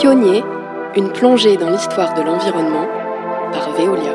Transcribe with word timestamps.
Pionnier, 0.00 0.44
une 0.94 1.10
plongée 1.10 1.56
dans 1.56 1.70
l'histoire 1.70 2.14
de 2.14 2.22
l'environnement 2.22 2.86
par 3.50 3.72
Veolia. 3.72 4.12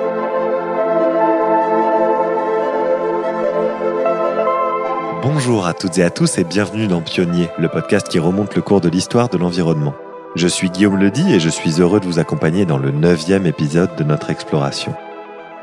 Bonjour 5.22 5.68
à 5.68 5.74
toutes 5.74 5.98
et 5.98 6.04
à 6.04 6.10
tous 6.10 6.38
et 6.38 6.46
bienvenue 6.46 6.88
dans 6.88 7.02
Pionnier, 7.02 7.50
le 7.60 7.68
podcast 7.68 8.07
qui 8.07 8.18
remonte 8.18 8.56
le 8.56 8.61
cours 8.61 8.80
de 8.80 8.88
l'histoire 8.88 9.28
de 9.28 9.38
l'environnement. 9.38 9.93
Je 10.36 10.48
suis 10.48 10.70
Guillaume 10.70 10.98
Ledy 10.98 11.34
et 11.34 11.42
je 11.42 11.50
suis 11.50 11.82
heureux 11.82 12.00
de 12.00 12.06
vous 12.06 12.20
accompagner 12.20 12.64
dans 12.64 12.78
le 12.78 12.92
neuvième 12.92 13.46
épisode 13.46 13.93
de 13.97 14.06
notre 14.06 14.29
exploration. 14.29 14.96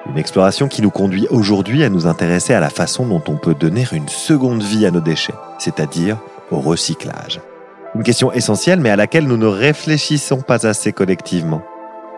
Une 0.07 0.19
exploration 0.19 0.69
qui 0.69 0.83
nous 0.83 0.91
conduit 0.91 1.29
aujourd'hui 1.31 1.83
à 1.83 1.89
nous 1.89 2.07
intéresser 2.07 2.53
à 2.53 2.61
la 2.61 2.69
façon 2.69 3.07
dont 3.07 3.23
on 3.27 3.39
peut 3.39 3.55
donner 3.55 3.87
une 3.91 4.09
seconde 4.09 4.63
vie 4.63 4.85
à 4.85 4.91
nos 4.91 5.01
déchets, 5.01 5.33
c'est-à-dire 5.59 6.19
au 6.51 6.61
recyclage. 6.61 7.41
Une 7.95 8.03
question 8.05 8.33
essentielle 8.33 8.81
mais 8.81 8.91
à 8.91 8.97
laquelle 8.97 9.27
nous 9.27 9.37
ne 9.37 9.47
réfléchissons 9.47 10.43
pas 10.43 10.67
assez 10.67 10.93
collectivement. 10.93 11.63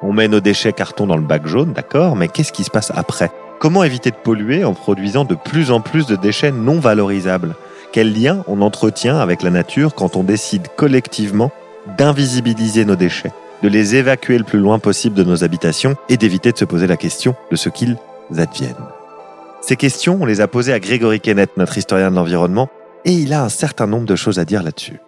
On 0.02 0.12
met 0.12 0.28
nos 0.28 0.40
déchets 0.40 0.72
carton 0.72 1.06
dans 1.06 1.16
le 1.16 1.22
bac 1.22 1.46
jaune, 1.46 1.72
d'accord, 1.72 2.16
mais 2.16 2.28
qu'est-ce 2.28 2.52
qui 2.52 2.64
se 2.64 2.70
passe 2.70 2.92
après? 2.94 3.30
Comment 3.58 3.84
éviter 3.84 4.10
de 4.10 4.16
polluer 4.16 4.64
en 4.64 4.74
produisant 4.74 5.24
de 5.24 5.36
plus 5.36 5.70
en 5.70 5.80
plus 5.80 6.06
de 6.06 6.16
déchets 6.16 6.50
non 6.50 6.80
valorisables? 6.80 7.54
Quel 7.92 8.12
lien 8.12 8.44
on 8.48 8.60
entretient 8.60 9.18
avec 9.18 9.42
la 9.42 9.50
nature 9.50 9.94
quand 9.94 10.16
on 10.16 10.24
décide 10.24 10.66
collectivement 10.76 11.52
d'invisibiliser 11.96 12.84
nos 12.84 12.96
déchets, 12.96 13.32
de 13.62 13.68
les 13.68 13.96
évacuer 13.96 14.36
le 14.38 14.44
plus 14.44 14.58
loin 14.58 14.78
possible 14.78 15.14
de 15.14 15.24
nos 15.24 15.44
habitations 15.44 15.94
et 16.08 16.16
d'éviter 16.16 16.52
de 16.52 16.58
se 16.58 16.64
poser 16.64 16.86
la 16.86 16.96
question 16.96 17.34
de 17.50 17.56
ce 17.56 17.68
qu'ils 17.68 17.96
adviennent? 18.36 18.74
Ces 19.62 19.76
questions, 19.76 20.18
on 20.20 20.26
les 20.26 20.40
a 20.40 20.48
posées 20.48 20.72
à 20.72 20.80
Grégory 20.80 21.20
Kenneth, 21.20 21.56
notre 21.56 21.78
historien 21.78 22.10
de 22.10 22.16
l'environnement, 22.16 22.68
et 23.04 23.12
il 23.12 23.32
a 23.32 23.44
un 23.44 23.48
certain 23.48 23.86
nombre 23.86 24.06
de 24.06 24.16
choses 24.16 24.38
à 24.40 24.44
dire 24.44 24.62
là-dessus. 24.62 24.98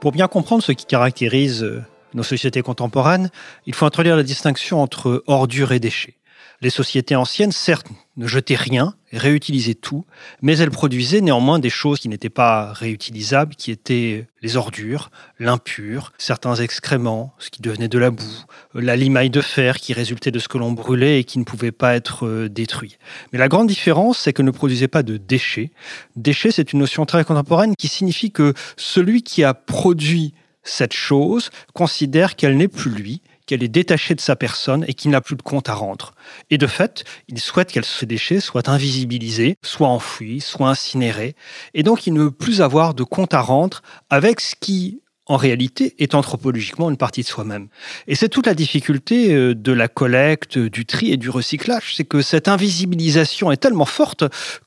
Pour 0.00 0.12
bien 0.12 0.28
comprendre 0.28 0.62
ce 0.62 0.72
qui 0.72 0.86
caractérise 0.86 1.64
euh, 1.64 1.82
nos 2.14 2.22
sociétés 2.22 2.62
contemporaines, 2.62 3.30
il 3.66 3.74
faut 3.74 3.86
introduire 3.86 4.16
la 4.16 4.22
distinction 4.22 4.80
entre 4.80 5.24
ordures 5.26 5.72
et 5.72 5.80
déchets. 5.80 6.17
Les 6.60 6.70
sociétés 6.70 7.14
anciennes, 7.14 7.52
certes, 7.52 7.86
ne 8.16 8.26
jetaient 8.26 8.56
rien, 8.56 8.94
réutilisaient 9.12 9.74
tout, 9.74 10.04
mais 10.42 10.58
elles 10.58 10.72
produisaient 10.72 11.20
néanmoins 11.20 11.60
des 11.60 11.70
choses 11.70 12.00
qui 12.00 12.08
n'étaient 12.08 12.30
pas 12.30 12.72
réutilisables, 12.72 13.54
qui 13.54 13.70
étaient 13.70 14.26
les 14.42 14.56
ordures, 14.56 15.10
l'impur, 15.38 16.12
certains 16.18 16.56
excréments, 16.56 17.32
ce 17.38 17.50
qui 17.50 17.62
devenait 17.62 17.88
de 17.88 17.98
la 17.98 18.10
boue, 18.10 18.44
la 18.74 18.96
limaille 18.96 19.30
de 19.30 19.40
fer 19.40 19.78
qui 19.78 19.92
résultait 19.92 20.32
de 20.32 20.40
ce 20.40 20.48
que 20.48 20.58
l'on 20.58 20.72
brûlait 20.72 21.20
et 21.20 21.24
qui 21.24 21.38
ne 21.38 21.44
pouvait 21.44 21.72
pas 21.72 21.94
être 21.94 22.26
euh, 22.26 22.48
détruit. 22.48 22.98
Mais 23.32 23.38
la 23.38 23.48
grande 23.48 23.68
différence, 23.68 24.18
c'est 24.18 24.32
qu'elles 24.32 24.46
ne 24.46 24.50
produisaient 24.50 24.88
pas 24.88 25.04
de 25.04 25.16
déchets. 25.16 25.70
Déchets, 26.16 26.50
c'est 26.50 26.72
une 26.72 26.80
notion 26.80 27.06
très 27.06 27.24
contemporaine 27.24 27.74
qui 27.76 27.88
signifie 27.88 28.32
que 28.32 28.52
celui 28.76 29.22
qui 29.22 29.44
a 29.44 29.54
produit 29.54 30.34
cette 30.62 30.92
chose 30.92 31.50
considère 31.74 32.36
qu'elle 32.36 32.56
n'est 32.56 32.68
plus 32.68 32.90
lui, 32.90 33.22
qu'elle 33.46 33.62
est 33.62 33.68
détachée 33.68 34.14
de 34.14 34.20
sa 34.20 34.36
personne 34.36 34.84
et 34.86 34.94
qu'il 34.94 35.10
n'a 35.10 35.20
plus 35.20 35.36
de 35.36 35.42
compte 35.42 35.68
à 35.68 35.74
rendre. 35.74 36.12
Et 36.50 36.58
de 36.58 36.66
fait, 36.66 37.04
il 37.28 37.40
souhaite 37.40 37.72
que 37.72 37.82
ces 37.82 38.06
déchets 38.06 38.40
soient 38.40 38.68
invisibilisés, 38.68 39.56
soit 39.64 39.88
enfouis, 39.88 40.40
soit 40.40 40.68
incinérés. 40.68 41.34
Et 41.74 41.82
donc, 41.82 42.06
il 42.06 42.12
ne 42.12 42.24
veut 42.24 42.30
plus 42.30 42.60
avoir 42.60 42.94
de 42.94 43.04
compte 43.04 43.34
à 43.34 43.40
rendre 43.40 43.80
avec 44.10 44.40
ce 44.40 44.54
qui 44.54 45.00
en 45.28 45.36
réalité, 45.36 45.94
est 45.98 46.14
anthropologiquement 46.14 46.90
une 46.90 46.96
partie 46.96 47.22
de 47.22 47.26
soi-même. 47.26 47.68
Et 48.06 48.14
c'est 48.14 48.30
toute 48.30 48.46
la 48.46 48.54
difficulté 48.54 49.34
euh, 49.34 49.54
de 49.54 49.72
la 49.72 49.86
collecte, 49.86 50.58
du 50.58 50.86
tri 50.86 51.12
et 51.12 51.16
du 51.16 51.28
recyclage, 51.28 51.94
c'est 51.94 52.04
que 52.04 52.22
cette 52.22 52.48
invisibilisation 52.48 53.52
est 53.52 53.58
tellement 53.58 53.84
forte 53.84 54.24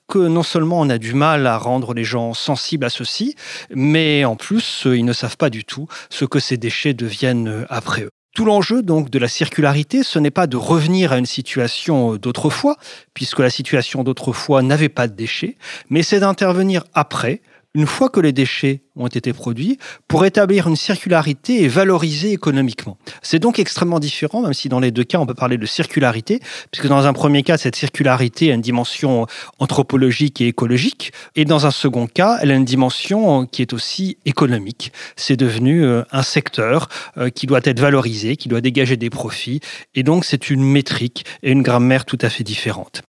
que 0.07 0.19
non 0.19 0.43
seulement 0.43 0.79
on 0.79 0.89
a 0.89 0.97
du 0.97 1.13
mal 1.13 1.47
à 1.47 1.57
rendre 1.57 1.93
les 1.93 2.03
gens 2.03 2.33
sensibles 2.33 2.85
à 2.85 2.89
ceci, 2.89 3.35
mais 3.73 4.23
en 4.23 4.35
plus, 4.35 4.85
euh, 4.85 4.97
ils 4.97 5.05
ne 5.05 5.13
savent 5.13 5.37
pas 5.37 5.49
du 5.49 5.65
tout 5.65 5.87
ce 6.09 6.25
que 6.25 6.39
ces 6.39 6.57
déchets 6.57 6.93
deviennent 6.93 7.47
euh, 7.47 7.65
après 7.69 8.03
eux. 8.03 8.11
Tout 8.33 8.45
l'enjeu 8.45 8.81
donc 8.81 9.09
de 9.09 9.19
la 9.19 9.27
circularité, 9.27 10.03
ce 10.03 10.17
n'est 10.17 10.31
pas 10.31 10.47
de 10.47 10.55
revenir 10.55 11.11
à 11.11 11.17
une 11.17 11.25
situation 11.25 12.15
d'autrefois, 12.15 12.77
puisque 13.13 13.39
la 13.39 13.49
situation 13.49 14.03
d'autrefois 14.03 14.61
n'avait 14.61 14.87
pas 14.87 15.09
de 15.09 15.13
déchets, 15.13 15.57
mais 15.89 16.01
c'est 16.01 16.21
d'intervenir 16.21 16.85
après 16.93 17.41
une 17.73 17.87
fois 17.87 18.09
que 18.09 18.19
les 18.19 18.33
déchets 18.33 18.81
ont 18.97 19.07
été 19.07 19.31
produits, 19.31 19.77
pour 20.07 20.25
établir 20.25 20.67
une 20.67 20.75
circularité 20.75 21.63
et 21.63 21.67
valoriser 21.67 22.31
économiquement. 22.33 22.97
C'est 23.21 23.39
donc 23.39 23.59
extrêmement 23.59 23.99
différent, 23.99 24.41
même 24.41 24.53
si 24.53 24.67
dans 24.67 24.81
les 24.81 24.91
deux 24.91 25.05
cas, 25.05 25.19
on 25.19 25.25
peut 25.25 25.33
parler 25.33 25.57
de 25.57 25.65
circularité, 25.65 26.41
puisque 26.71 26.87
dans 26.87 27.07
un 27.07 27.13
premier 27.13 27.43
cas, 27.43 27.57
cette 27.57 27.77
circularité 27.77 28.51
a 28.51 28.55
une 28.55 28.61
dimension 28.61 29.27
anthropologique 29.59 30.41
et 30.41 30.47
écologique, 30.47 31.13
et 31.35 31.45
dans 31.45 31.65
un 31.65 31.71
second 31.71 32.07
cas, 32.07 32.39
elle 32.41 32.51
a 32.51 32.55
une 32.55 32.65
dimension 32.65 33.45
qui 33.45 33.61
est 33.61 33.71
aussi 33.71 34.17
économique. 34.25 34.91
C'est 35.15 35.37
devenu 35.37 35.83
euh, 35.85 36.03
un 36.11 36.23
secteur 36.23 36.89
euh, 37.17 37.29
qui 37.29 37.47
doit 37.47 37.61
être 37.63 37.79
valorisé, 37.79 38.35
qui 38.35 38.49
doit 38.49 38.61
dégager 38.61 38.97
des 38.97 39.09
profits, 39.09 39.61
et 39.95 40.03
donc 40.03 40.25
c'est 40.25 40.49
une 40.49 40.63
métrique 40.63 41.25
et 41.43 41.51
une 41.51 41.61
grammaire 41.61 42.03
tout 42.03 42.19
à 42.21 42.29
fait 42.29 42.43
différentes. 42.43 43.03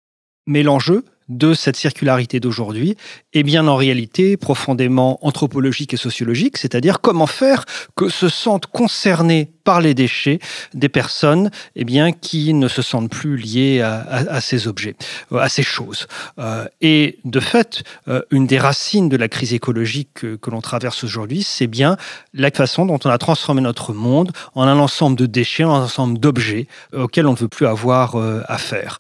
Mais 0.47 0.63
l'enjeu, 0.63 1.05
de 1.31 1.55
cette 1.55 1.77
circularité 1.77 2.41
d'aujourd'hui 2.41 2.97
est 3.33 3.45
bien 3.45 3.67
en 3.69 3.77
réalité 3.77 4.37
profondément 4.37 5.25
anthropologique 5.25 5.95
et 5.95 5.97
sociologique, 5.97 6.59
c'est-à-dire 6.59 7.01
comment 7.01 7.29
faire 7.29 7.65
que 7.97 8.09
se 8.09 8.29
sentent 8.29 8.67
concernés 8.67 9.51
par 9.65 9.81
les 9.81 9.95
déchets 9.95 10.41
des 10.75 10.89
personnes 10.89 11.51
eh 11.77 11.85
bien, 11.85 12.13
qui 12.13 12.53
ne 12.53 12.67
se 12.67 12.83
sentent 12.83 13.11
plus 13.11 13.37
liées 13.37 13.81
à, 13.81 14.41
ces 14.41 14.67
objets, 14.67 14.97
à 15.33 15.49
ces 15.49 15.63
choses. 15.63 16.09
Euh, 16.39 16.67
et 16.81 17.19
de 17.25 17.41
fait, 17.41 17.85
euh, 18.09 18.23
une 18.31 18.47
des 18.47 18.59
racines 18.59 19.09
de 19.09 19.17
la 19.17 19.29
crise 19.29 19.55
écologique 19.55 20.13
que, 20.13 20.51
l'on 20.51 20.61
traverse 20.61 21.05
aujourd'hui, 21.05 21.45
c'est 21.45 21.69
bien 21.69 21.97
la 22.35 22.51
façon 22.51 22.85
dont 22.85 22.99
on 23.05 23.11
a 23.11 23.19
transformé 23.19 23.61
notre 23.61 23.93
monde 23.93 24.33
en 24.57 24.67
un 24.67 24.81
ensemble 24.81 25.17
de 25.17 25.27
déchets, 25.27 25.63
en 25.63 25.75
un 25.75 25.85
ensemble 25.85 26.19
d'objets 26.19 26.67
auxquels 26.93 27.29
on 27.29 27.33
ne 27.33 27.37
veut 27.37 27.49
plus 27.49 27.67
avoir 27.67 28.17
euh, 28.17 28.43
affaire. 28.49 28.99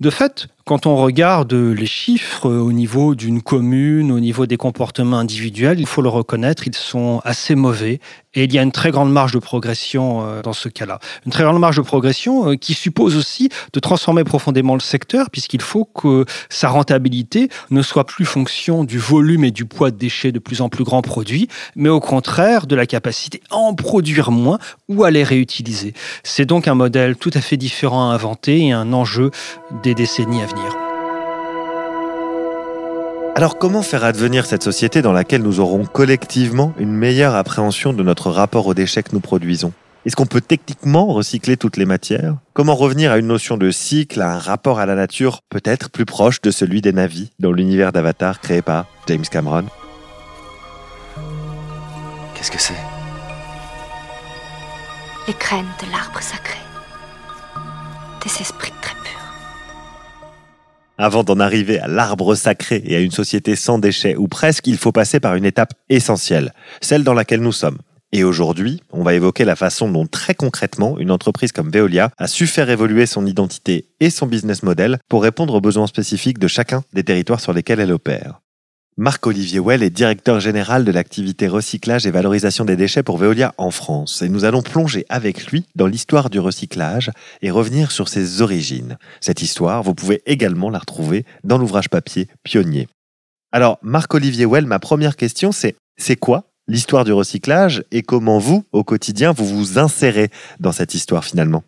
De 0.00 0.10
fait, 0.10 0.48
quand 0.64 0.86
on 0.86 0.96
regarde 0.96 1.52
les 1.52 1.86
chiffres 1.86 2.48
au 2.48 2.72
niveau 2.72 3.14
d'une 3.14 3.42
commune, 3.42 4.12
au 4.12 4.20
niveau 4.20 4.46
des 4.46 4.56
comportements 4.56 5.18
individuels, 5.18 5.80
il 5.80 5.86
faut 5.86 6.02
le 6.02 6.08
reconnaître, 6.08 6.66
ils 6.66 6.74
sont 6.74 7.20
assez 7.24 7.54
mauvais 7.54 7.98
et 8.34 8.44
il 8.44 8.52
y 8.52 8.58
a 8.58 8.62
une 8.62 8.72
très 8.72 8.90
grande 8.90 9.12
marge 9.12 9.32
de 9.32 9.38
progression 9.38 10.22
euh, 10.24 10.42
dans 10.42 10.52
ce 10.52 10.68
cas-là. 10.68 11.00
Une 11.26 11.32
très 11.32 11.42
grande 11.44 11.58
marge 11.58 11.76
de 11.76 11.82
progression 11.82 12.50
euh, 12.50 12.54
qui 12.54 12.74
suppose 12.74 13.16
aussi 13.16 13.48
de 13.72 13.80
transformer 13.80 14.24
profondément 14.24 14.74
le 14.74 14.80
secteur 14.80 15.30
puisqu'il 15.30 15.60
faut 15.60 15.84
que 15.84 16.24
sa 16.48 16.68
rentabilité 16.68 17.48
ne 17.70 17.82
soit 17.82 18.04
plus 18.04 18.24
fonction 18.24 18.84
du 18.84 18.98
volume 18.98 19.44
et 19.44 19.50
du 19.50 19.64
poids 19.64 19.90
de 19.90 19.96
déchets 19.96 20.32
de 20.32 20.38
plus 20.38 20.60
en 20.60 20.68
plus 20.68 20.84
grands 20.84 21.02
produits, 21.02 21.48
mais 21.76 21.88
au 21.88 22.00
contraire 22.00 22.66
de 22.66 22.76
la 22.76 22.86
capacité 22.86 23.42
à 23.50 23.56
en 23.56 23.74
produire 23.74 24.30
moins 24.30 24.58
ou 24.88 25.04
à 25.04 25.10
les 25.10 25.24
réutiliser. 25.24 25.92
C'est 26.22 26.46
donc 26.46 26.68
un 26.68 26.74
modèle 26.74 27.16
tout 27.16 27.30
à 27.34 27.40
fait 27.40 27.56
différent 27.56 28.10
à 28.10 28.14
inventer 28.14 28.66
et 28.66 28.72
un 28.72 28.92
enjeu 28.92 29.30
des 29.82 29.94
décennies 29.94 30.42
à 30.42 30.46
venir. 30.46 30.51
Alors 33.34 33.58
comment 33.58 33.82
faire 33.82 34.04
advenir 34.04 34.46
cette 34.46 34.62
société 34.62 35.02
dans 35.02 35.12
laquelle 35.12 35.42
nous 35.42 35.58
aurons 35.58 35.84
collectivement 35.84 36.74
une 36.78 36.92
meilleure 36.92 37.34
appréhension 37.34 37.92
de 37.92 38.02
notre 38.02 38.30
rapport 38.30 38.66
aux 38.66 38.74
déchets 38.74 39.02
que 39.02 39.12
nous 39.12 39.20
produisons? 39.20 39.72
Est-ce 40.04 40.16
qu'on 40.16 40.26
peut 40.26 40.40
techniquement 40.40 41.06
recycler 41.06 41.56
toutes 41.56 41.76
les 41.76 41.86
matières? 41.86 42.36
Comment 42.54 42.74
revenir 42.74 43.10
à 43.10 43.18
une 43.18 43.28
notion 43.28 43.56
de 43.56 43.70
cycle, 43.70 44.20
à 44.20 44.34
un 44.34 44.38
rapport 44.38 44.80
à 44.80 44.86
la 44.86 44.94
nature 44.94 45.40
peut-être 45.48 45.90
plus 45.90 46.04
proche 46.04 46.40
de 46.40 46.50
celui 46.50 46.82
des 46.82 46.92
navis 46.92 47.30
dans 47.38 47.52
l'univers 47.52 47.92
d'Avatar 47.92 48.40
créé 48.40 48.62
par 48.62 48.86
James 49.06 49.24
Cameron? 49.30 49.64
Qu'est-ce 52.34 52.50
que 52.50 52.60
c'est? 52.60 52.74
Les 55.26 55.34
graines 55.34 55.64
de 55.80 55.90
l'arbre 55.90 56.20
sacré. 56.20 56.58
Des 58.24 58.40
esprits 58.40 58.72
très 58.82 58.94
purs. 58.94 59.21
Avant 60.98 61.24
d'en 61.24 61.40
arriver 61.40 61.78
à 61.78 61.88
l'arbre 61.88 62.34
sacré 62.34 62.82
et 62.84 62.96
à 62.96 63.00
une 63.00 63.10
société 63.10 63.56
sans 63.56 63.78
déchets 63.78 64.16
ou 64.16 64.28
presque, 64.28 64.66
il 64.66 64.76
faut 64.76 64.92
passer 64.92 65.20
par 65.20 65.34
une 65.34 65.44
étape 65.44 65.72
essentielle, 65.88 66.52
celle 66.80 67.02
dans 67.02 67.14
laquelle 67.14 67.40
nous 67.40 67.52
sommes. 67.52 67.78
Et 68.12 68.24
aujourd'hui, 68.24 68.82
on 68.90 69.02
va 69.02 69.14
évoquer 69.14 69.46
la 69.46 69.56
façon 69.56 69.90
dont 69.90 70.06
très 70.06 70.34
concrètement 70.34 70.98
une 70.98 71.10
entreprise 71.10 71.50
comme 71.50 71.70
Veolia 71.70 72.10
a 72.18 72.26
su 72.26 72.46
faire 72.46 72.68
évoluer 72.68 73.06
son 73.06 73.24
identité 73.24 73.88
et 74.00 74.10
son 74.10 74.26
business 74.26 74.62
model 74.62 74.98
pour 75.08 75.22
répondre 75.22 75.54
aux 75.54 75.62
besoins 75.62 75.86
spécifiques 75.86 76.38
de 76.38 76.48
chacun 76.48 76.84
des 76.92 77.04
territoires 77.04 77.40
sur 77.40 77.54
lesquels 77.54 77.80
elle 77.80 77.92
opère. 77.92 78.41
Marc-Olivier 78.98 79.58
Well 79.58 79.82
est 79.82 79.88
directeur 79.88 80.38
général 80.38 80.84
de 80.84 80.92
l'activité 80.92 81.48
recyclage 81.48 82.06
et 82.06 82.10
valorisation 82.10 82.66
des 82.66 82.76
déchets 82.76 83.02
pour 83.02 83.16
Veolia 83.16 83.54
en 83.56 83.70
France. 83.70 84.20
Et 84.20 84.28
nous 84.28 84.44
allons 84.44 84.60
plonger 84.60 85.06
avec 85.08 85.46
lui 85.46 85.64
dans 85.74 85.86
l'histoire 85.86 86.28
du 86.28 86.38
recyclage 86.38 87.10
et 87.40 87.50
revenir 87.50 87.90
sur 87.90 88.08
ses 88.08 88.42
origines. 88.42 88.98
Cette 89.22 89.40
histoire, 89.40 89.82
vous 89.82 89.94
pouvez 89.94 90.20
également 90.26 90.68
la 90.68 90.78
retrouver 90.78 91.24
dans 91.42 91.56
l'ouvrage 91.56 91.88
papier 91.88 92.28
Pionnier. 92.42 92.86
Alors, 93.50 93.78
Marc-Olivier 93.80 94.44
Well, 94.44 94.66
ma 94.66 94.78
première 94.78 95.16
question, 95.16 95.52
c'est 95.52 95.74
c'est 95.96 96.16
quoi 96.16 96.50
l'histoire 96.68 97.04
du 97.04 97.14
recyclage 97.14 97.84
et 97.92 98.02
comment 98.02 98.38
vous, 98.38 98.64
au 98.72 98.84
quotidien, 98.84 99.32
vous 99.32 99.46
vous 99.46 99.78
insérez 99.78 100.30
dans 100.60 100.72
cette 100.72 100.92
histoire 100.92 101.24
finalement? 101.24 101.64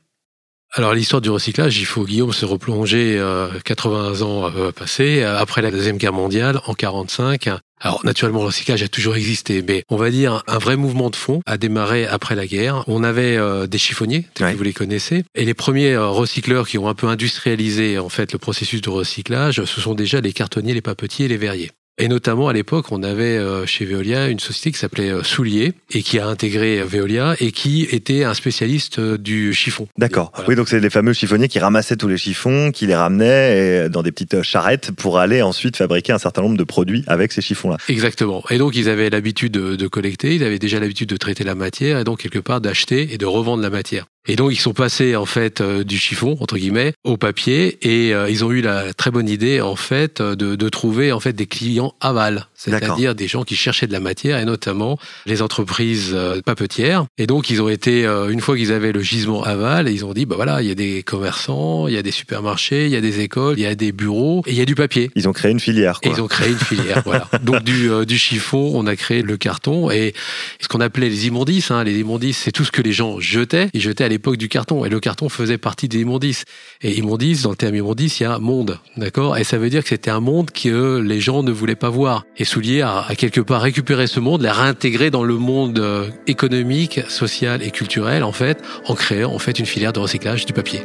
Alors 0.72 0.92
l'histoire 0.92 1.20
du 1.22 1.30
recyclage, 1.30 1.78
il 1.78 1.84
faut 1.86 2.04
Guillaume 2.04 2.32
se 2.32 2.44
replonger 2.44 3.22
80 3.64 4.20
euh, 4.20 4.22
ans 4.24 4.50
euh, 4.56 4.72
passés, 4.72 5.22
euh, 5.22 5.38
après 5.38 5.62
la 5.62 5.70
deuxième 5.70 5.98
guerre 5.98 6.12
mondiale, 6.12 6.60
en 6.66 6.74
45, 6.74 7.48
Alors 7.80 8.04
naturellement, 8.04 8.40
le 8.40 8.46
recyclage 8.46 8.82
a 8.82 8.88
toujours 8.88 9.14
existé, 9.14 9.62
mais 9.62 9.84
on 9.88 9.96
va 9.96 10.10
dire 10.10 10.42
un 10.48 10.58
vrai 10.58 10.74
mouvement 10.76 11.10
de 11.10 11.16
fond 11.16 11.42
a 11.46 11.58
démarré 11.58 12.06
après 12.06 12.34
la 12.34 12.46
guerre. 12.48 12.82
On 12.88 13.04
avait 13.04 13.36
euh, 13.36 13.66
des 13.68 13.78
chiffonniers, 13.78 14.26
Ouais. 14.40 14.54
vous 14.54 14.64
les 14.64 14.72
connaissez, 14.72 15.22
et 15.36 15.44
les 15.44 15.54
premiers 15.54 15.92
euh, 15.92 16.08
recycleurs 16.08 16.66
qui 16.66 16.78
ont 16.78 16.88
un 16.88 16.94
peu 16.94 17.06
industrialisé 17.06 17.98
en 18.00 18.08
fait 18.08 18.32
le 18.32 18.38
processus 18.40 18.80
de 18.80 18.90
recyclage, 18.90 19.64
ce 19.64 19.80
sont 19.80 19.94
déjà 19.94 20.20
les 20.20 20.32
cartonniers, 20.32 20.74
les 20.74 20.80
papetiers 20.82 21.26
et 21.26 21.28
les 21.28 21.36
verriers. 21.36 21.70
Et 21.96 22.08
notamment 22.08 22.48
à 22.48 22.52
l'époque, 22.52 22.86
on 22.90 23.04
avait 23.04 23.36
euh, 23.36 23.66
chez 23.66 23.84
Veolia 23.84 24.28
une 24.28 24.40
société 24.40 24.72
qui 24.72 24.78
s'appelait 24.78 25.10
euh, 25.10 25.22
Soulier 25.22 25.74
et 25.92 26.02
qui 26.02 26.18
a 26.18 26.26
intégré 26.26 26.80
euh, 26.80 26.84
Veolia 26.84 27.36
et 27.38 27.52
qui 27.52 27.82
était 27.82 28.24
un 28.24 28.34
spécialiste 28.34 28.98
du 28.98 29.54
chiffon. 29.54 29.86
D'accord. 29.96 30.32
Voilà. 30.34 30.48
Oui, 30.48 30.56
donc 30.56 30.68
c'est 30.68 30.80
les 30.80 30.90
fameux 30.90 31.12
chiffonniers 31.12 31.46
qui 31.46 31.60
ramassaient 31.60 31.96
tous 31.96 32.08
les 32.08 32.16
chiffons, 32.16 32.72
qui 32.72 32.88
les 32.88 32.96
ramenaient 32.96 33.88
dans 33.90 34.02
des 34.02 34.10
petites 34.10 34.42
charrettes 34.42 34.90
pour 34.90 35.18
aller 35.18 35.40
ensuite 35.40 35.76
fabriquer 35.76 36.12
un 36.12 36.18
certain 36.18 36.42
nombre 36.42 36.56
de 36.56 36.64
produits 36.64 37.04
avec 37.06 37.30
ces 37.30 37.42
chiffons-là. 37.42 37.76
Exactement. 37.88 38.42
Et 38.50 38.58
donc, 38.58 38.74
ils 38.74 38.88
avaient 38.88 39.10
l'habitude 39.10 39.52
de, 39.52 39.76
de 39.76 39.86
collecter, 39.86 40.34
ils 40.34 40.42
avaient 40.42 40.58
déjà 40.58 40.80
l'habitude 40.80 41.08
de 41.08 41.16
traiter 41.16 41.44
la 41.44 41.54
matière 41.54 42.00
et 42.00 42.04
donc, 42.04 42.18
quelque 42.18 42.40
part, 42.40 42.60
d'acheter 42.60 43.14
et 43.14 43.18
de 43.18 43.26
revendre 43.26 43.62
la 43.62 43.70
matière. 43.70 44.06
Et 44.26 44.36
donc, 44.36 44.52
ils 44.52 44.60
sont 44.60 44.72
passés, 44.72 45.16
en 45.16 45.26
fait, 45.26 45.60
euh, 45.60 45.84
du 45.84 45.98
chiffon, 45.98 46.38
entre 46.40 46.56
guillemets, 46.56 46.94
au 47.04 47.18
papier 47.18 47.78
et 47.82 48.14
euh, 48.14 48.30
ils 48.30 48.42
ont 48.42 48.50
eu 48.50 48.62
la 48.62 48.94
très 48.94 49.10
bonne 49.10 49.28
idée, 49.28 49.60
en 49.60 49.76
fait, 49.76 50.22
euh, 50.22 50.34
de, 50.34 50.56
de 50.56 50.68
trouver, 50.70 51.12
en 51.12 51.20
fait, 51.20 51.34
des 51.34 51.46
clients 51.46 51.94
aval. 52.00 52.46
C'est-à-dire 52.54 53.14
des 53.14 53.28
gens 53.28 53.44
qui 53.44 53.54
cherchaient 53.54 53.86
de 53.86 53.92
la 53.92 54.00
matière 54.00 54.38
et 54.38 54.46
notamment 54.46 54.98
les 55.26 55.42
entreprises 55.42 56.12
euh, 56.14 56.40
papetières. 56.40 57.04
Et 57.18 57.26
donc, 57.26 57.50
ils 57.50 57.60
ont 57.60 57.68
été, 57.68 58.04
une 58.04 58.40
fois 58.40 58.56
qu'ils 58.56 58.72
avaient 58.72 58.92
le 58.92 59.02
gisement 59.02 59.42
aval, 59.42 59.90
ils 59.90 60.06
ont 60.06 60.14
dit, 60.14 60.24
bah 60.24 60.36
voilà, 60.36 60.62
il 60.62 60.68
y 60.68 60.70
a 60.70 60.74
des 60.74 61.02
commerçants, 61.02 61.86
il 61.86 61.94
y 61.94 61.98
a 61.98 62.02
des 62.02 62.10
supermarchés, 62.10 62.86
il 62.86 62.92
y 62.92 62.96
a 62.96 63.02
des 63.02 63.20
écoles, 63.20 63.58
il 63.58 63.62
y 63.62 63.66
a 63.66 63.74
des 63.74 63.92
bureaux 63.92 64.42
et 64.46 64.52
il 64.52 64.56
y 64.56 64.62
a 64.62 64.64
du 64.64 64.74
papier. 64.74 65.10
Ils 65.14 65.28
ont 65.28 65.32
créé 65.34 65.50
une 65.50 65.60
filière. 65.60 65.98
Et 66.02 66.08
Quoi. 66.08 66.16
ils 66.16 66.22
ont 66.22 66.28
créé 66.28 66.50
une 66.50 66.58
filière, 66.58 67.02
voilà. 67.04 67.28
Donc 67.42 67.62
du, 67.62 67.90
du 68.06 68.18
chiffon, 68.18 68.72
on 68.74 68.86
a 68.86 68.96
créé 68.96 69.20
le 69.20 69.36
carton 69.36 69.90
et 69.90 70.14
ce 70.60 70.68
qu'on 70.68 70.80
appelait 70.80 71.10
les 71.10 71.26
immondices. 71.26 71.70
Hein. 71.70 71.84
Les 71.84 71.98
immondices, 71.98 72.38
c'est 72.38 72.52
tout 72.52 72.64
ce 72.64 72.72
que 72.72 72.80
les 72.80 72.92
gens 72.92 73.20
jetaient. 73.20 73.68
Ils 73.74 73.82
jetaient 73.82 74.04
à 74.04 74.08
l'époque 74.14 74.36
du 74.36 74.48
carton 74.48 74.84
et 74.84 74.88
le 74.88 75.00
carton 75.00 75.28
faisait 75.28 75.58
partie 75.58 75.88
des 75.88 76.00
immondices. 76.00 76.44
Et 76.82 76.96
immondices, 76.98 77.42
dans 77.42 77.50
le 77.50 77.56
terme 77.56 77.74
immondice, 77.74 78.20
il 78.20 78.22
y 78.22 78.26
a 78.26 78.38
monde, 78.38 78.78
d'accord? 78.96 79.36
Et 79.36 79.44
ça 79.44 79.58
veut 79.58 79.70
dire 79.70 79.82
que 79.82 79.88
c'était 79.88 80.10
un 80.10 80.20
monde 80.20 80.50
que 80.50 80.98
les 80.98 81.20
gens 81.20 81.42
ne 81.42 81.50
voulaient 81.50 81.74
pas 81.74 81.90
voir. 81.90 82.24
Et 82.36 82.44
Soulier 82.44 82.82
a, 82.82 83.06
quelque 83.16 83.40
part 83.40 83.62
récupéré 83.62 84.06
ce 84.06 84.20
monde, 84.20 84.42
l'a 84.42 84.52
réintégré 84.52 85.10
dans 85.10 85.24
le 85.24 85.36
monde 85.36 85.78
euh, 85.78 86.08
économique, 86.26 87.00
social 87.08 87.62
et 87.62 87.70
culturel, 87.70 88.22
en 88.22 88.32
fait, 88.32 88.62
en 88.86 88.94
créant 88.94 89.32
en 89.32 89.38
fait 89.38 89.58
une 89.58 89.66
filière 89.66 89.92
de 89.92 90.00
recyclage 90.00 90.46
du 90.46 90.52
papier. 90.52 90.80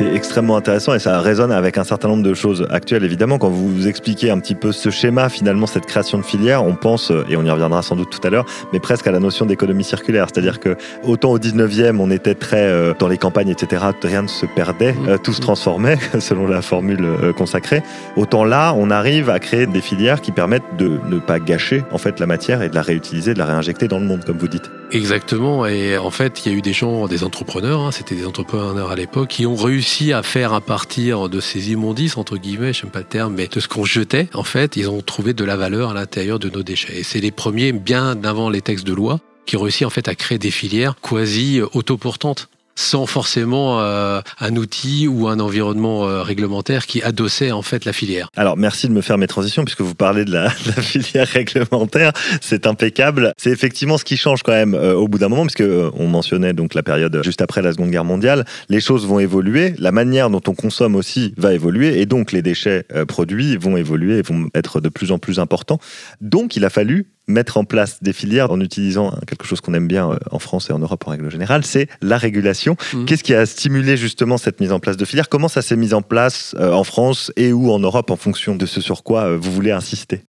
C'est 0.00 0.14
extrêmement 0.14 0.56
intéressant 0.56 0.94
et 0.94 0.98
ça 0.98 1.20
résonne 1.20 1.52
avec 1.52 1.76
un 1.76 1.84
certain 1.84 2.08
nombre 2.08 2.22
de 2.22 2.32
choses 2.32 2.66
actuelles. 2.70 3.04
Évidemment, 3.04 3.36
quand 3.36 3.50
vous 3.50 3.86
expliquez 3.86 4.30
un 4.30 4.40
petit 4.40 4.54
peu 4.54 4.72
ce 4.72 4.88
schéma, 4.88 5.28
finalement, 5.28 5.66
cette 5.66 5.84
création 5.84 6.16
de 6.16 6.22
filière, 6.22 6.64
on 6.64 6.74
pense, 6.74 7.12
et 7.28 7.36
on 7.36 7.44
y 7.44 7.50
reviendra 7.50 7.82
sans 7.82 7.96
doute 7.96 8.08
tout 8.08 8.26
à 8.26 8.30
l'heure, 8.30 8.46
mais 8.72 8.80
presque 8.80 9.06
à 9.06 9.10
la 9.12 9.18
notion 9.18 9.44
d'économie 9.44 9.84
circulaire. 9.84 10.28
C'est-à-dire 10.32 10.58
que 10.58 10.78
autant 11.04 11.32
au 11.32 11.38
19e, 11.38 11.98
on 11.98 12.10
était 12.10 12.34
très 12.34 12.62
euh, 12.62 12.94
dans 12.98 13.08
les 13.08 13.18
campagnes, 13.18 13.50
etc., 13.50 13.84
rien 14.02 14.22
ne 14.22 14.28
se 14.28 14.46
perdait, 14.46 14.94
Mmh. 14.94 15.08
euh, 15.08 15.18
tout 15.18 15.34
se 15.34 15.42
transformait, 15.42 15.98
selon 16.18 16.46
la 16.46 16.62
formule 16.62 17.04
euh, 17.04 17.34
consacrée. 17.34 17.82
Autant 18.16 18.44
là, 18.44 18.72
on 18.76 18.90
arrive 18.90 19.28
à 19.28 19.38
créer 19.38 19.66
des 19.66 19.82
filières 19.82 20.22
qui 20.22 20.32
permettent 20.32 20.76
de 20.78 20.98
ne 21.10 21.18
pas 21.18 21.38
gâcher, 21.38 21.84
en 21.92 21.98
fait, 21.98 22.20
la 22.20 22.26
matière 22.26 22.62
et 22.62 22.70
de 22.70 22.74
la 22.74 22.82
réutiliser, 22.82 23.34
de 23.34 23.38
la 23.38 23.44
réinjecter 23.44 23.86
dans 23.86 23.98
le 23.98 24.06
monde, 24.06 24.24
comme 24.24 24.38
vous 24.38 24.48
dites. 24.48 24.70
Exactement. 24.92 25.66
Et 25.66 25.98
en 25.98 26.10
fait, 26.10 26.44
il 26.44 26.52
y 26.52 26.54
a 26.54 26.58
eu 26.58 26.62
des 26.62 26.72
gens, 26.72 27.06
des 27.06 27.22
entrepreneurs, 27.22 27.82
hein, 27.82 27.90
c'était 27.92 28.14
des 28.14 28.26
entrepreneurs 28.26 28.90
à 28.90 28.96
l'époque, 28.96 29.28
qui 29.28 29.46
ont 29.46 29.54
réussi 29.54 29.89
à 30.12 30.22
faire 30.22 30.54
à 30.54 30.60
partir 30.60 31.28
de 31.28 31.40
ces 31.40 31.72
immondices, 31.72 32.16
entre 32.16 32.36
guillemets, 32.36 32.72
j'aime 32.72 32.90
pas 32.90 33.00
le 33.00 33.04
terme, 33.04 33.34
mais 33.34 33.48
de 33.48 33.60
ce 33.60 33.68
qu'on 33.68 33.84
jetait, 33.84 34.28
en 34.34 34.44
fait, 34.44 34.76
ils 34.76 34.88
ont 34.88 35.02
trouvé 35.02 35.34
de 35.34 35.44
la 35.44 35.56
valeur 35.56 35.90
à 35.90 35.94
l'intérieur 35.94 36.38
de 36.38 36.48
nos 36.48 36.62
déchets. 36.62 37.00
Et 37.00 37.02
c'est 37.02 37.20
les 37.20 37.32
premiers, 37.32 37.72
bien 37.72 38.22
avant 38.24 38.50
les 38.50 38.62
textes 38.62 38.86
de 38.86 38.94
loi, 38.94 39.20
qui 39.46 39.56
ont 39.56 39.62
réussi 39.62 39.84
en 39.84 39.90
fait 39.90 40.08
à 40.08 40.14
créer 40.14 40.38
des 40.38 40.52
filières 40.52 40.94
quasi 41.00 41.60
autoportantes 41.74 42.48
sans 42.80 43.06
forcément 43.06 43.80
euh, 43.80 44.20
un 44.40 44.56
outil 44.56 45.06
ou 45.06 45.28
un 45.28 45.38
environnement 45.38 46.08
euh, 46.08 46.22
réglementaire 46.22 46.86
qui 46.86 47.02
adossait 47.02 47.52
en 47.52 47.62
fait 47.62 47.84
la 47.84 47.92
filière. 47.92 48.30
Alors, 48.36 48.56
merci 48.56 48.88
de 48.88 48.92
me 48.92 49.02
faire 49.02 49.18
mes 49.18 49.26
transitions, 49.26 49.64
puisque 49.64 49.82
vous 49.82 49.94
parlez 49.94 50.24
de 50.24 50.32
la, 50.32 50.50
filière 50.80 51.28
réglementaire. 51.28 52.12
C'est 52.40 52.66
impeccable. 52.66 53.32
C'est 53.36 53.50
effectivement 53.50 53.98
ce 53.98 54.04
qui 54.04 54.16
change 54.16 54.42
quand 54.42 54.52
même 54.52 54.74
euh, 54.74 54.94
au 54.94 55.08
bout 55.08 55.18
d'un 55.18 55.28
moment, 55.28 55.42
puisque 55.42 55.64
on 55.94 56.08
mentionnait 56.08 56.54
donc 56.54 56.74
la 56.74 56.82
période 56.82 57.20
juste 57.22 57.42
après 57.42 57.60
la 57.60 57.72
Seconde 57.72 57.90
Guerre 57.90 58.04
mondiale. 58.04 58.46
Les 58.70 58.80
choses 58.80 59.06
vont 59.06 59.18
évoluer, 59.18 59.74
la 59.78 59.92
manière 59.92 60.30
dont 60.30 60.42
on 60.46 60.54
consomme 60.54 60.96
aussi 60.96 61.34
va 61.36 61.52
évoluer, 61.52 62.00
et 62.00 62.06
donc 62.06 62.32
les 62.32 62.42
déchets 62.42 62.86
produits 63.06 63.56
vont 63.56 63.76
évoluer 63.76 64.18
et 64.18 64.22
vont 64.22 64.48
être 64.54 64.80
de 64.80 64.88
plus 64.88 65.12
en 65.12 65.18
plus 65.18 65.38
importants. 65.38 65.78
Donc, 66.20 66.56
il 66.56 66.64
a 66.64 66.70
fallu 66.70 67.06
mettre 67.26 67.56
en 67.56 67.64
place 67.64 68.02
des 68.02 68.12
filières 68.12 68.50
en 68.50 68.60
utilisant 68.60 69.12
quelque 69.26 69.46
chose 69.46 69.60
qu'on 69.60 69.74
aime 69.74 69.88
bien 69.88 70.10
euh, 70.10 70.18
en 70.30 70.38
France 70.38 70.70
et 70.70 70.72
en 70.72 70.78
Europe 70.78 71.06
en 71.06 71.10
règle 71.10 71.30
générale, 71.30 71.64
c'est 71.64 71.88
la 72.02 72.18
régulation. 72.18 72.76
Mhm. 72.92 73.06
Qu'est-ce 73.06 73.24
qui 73.24 73.34
a 73.34 73.46
stimulé 73.46 73.96
justement 73.96 74.38
cette 74.38 74.60
mise 74.60 74.72
en 74.72 74.80
place 74.80 74.96
de 74.96 75.04
filières? 75.04 75.28
Comment 75.28 75.48
ça 75.48 75.62
s'est 75.62 75.76
mis 75.76 75.94
en 75.94 76.02
place 76.02 76.54
euh, 76.58 76.72
en 76.72 76.84
France 76.84 77.32
et 77.36 77.52
ou 77.52 77.70
en 77.70 77.78
Europe 77.78 78.10
en 78.10 78.16
fonction 78.16 78.56
de 78.56 78.66
ce 78.66 78.80
sur 78.80 79.02
quoi 79.02 79.24
euh, 79.24 79.36
vous 79.36 79.52
voulez 79.52 79.70
insister? 79.70 80.22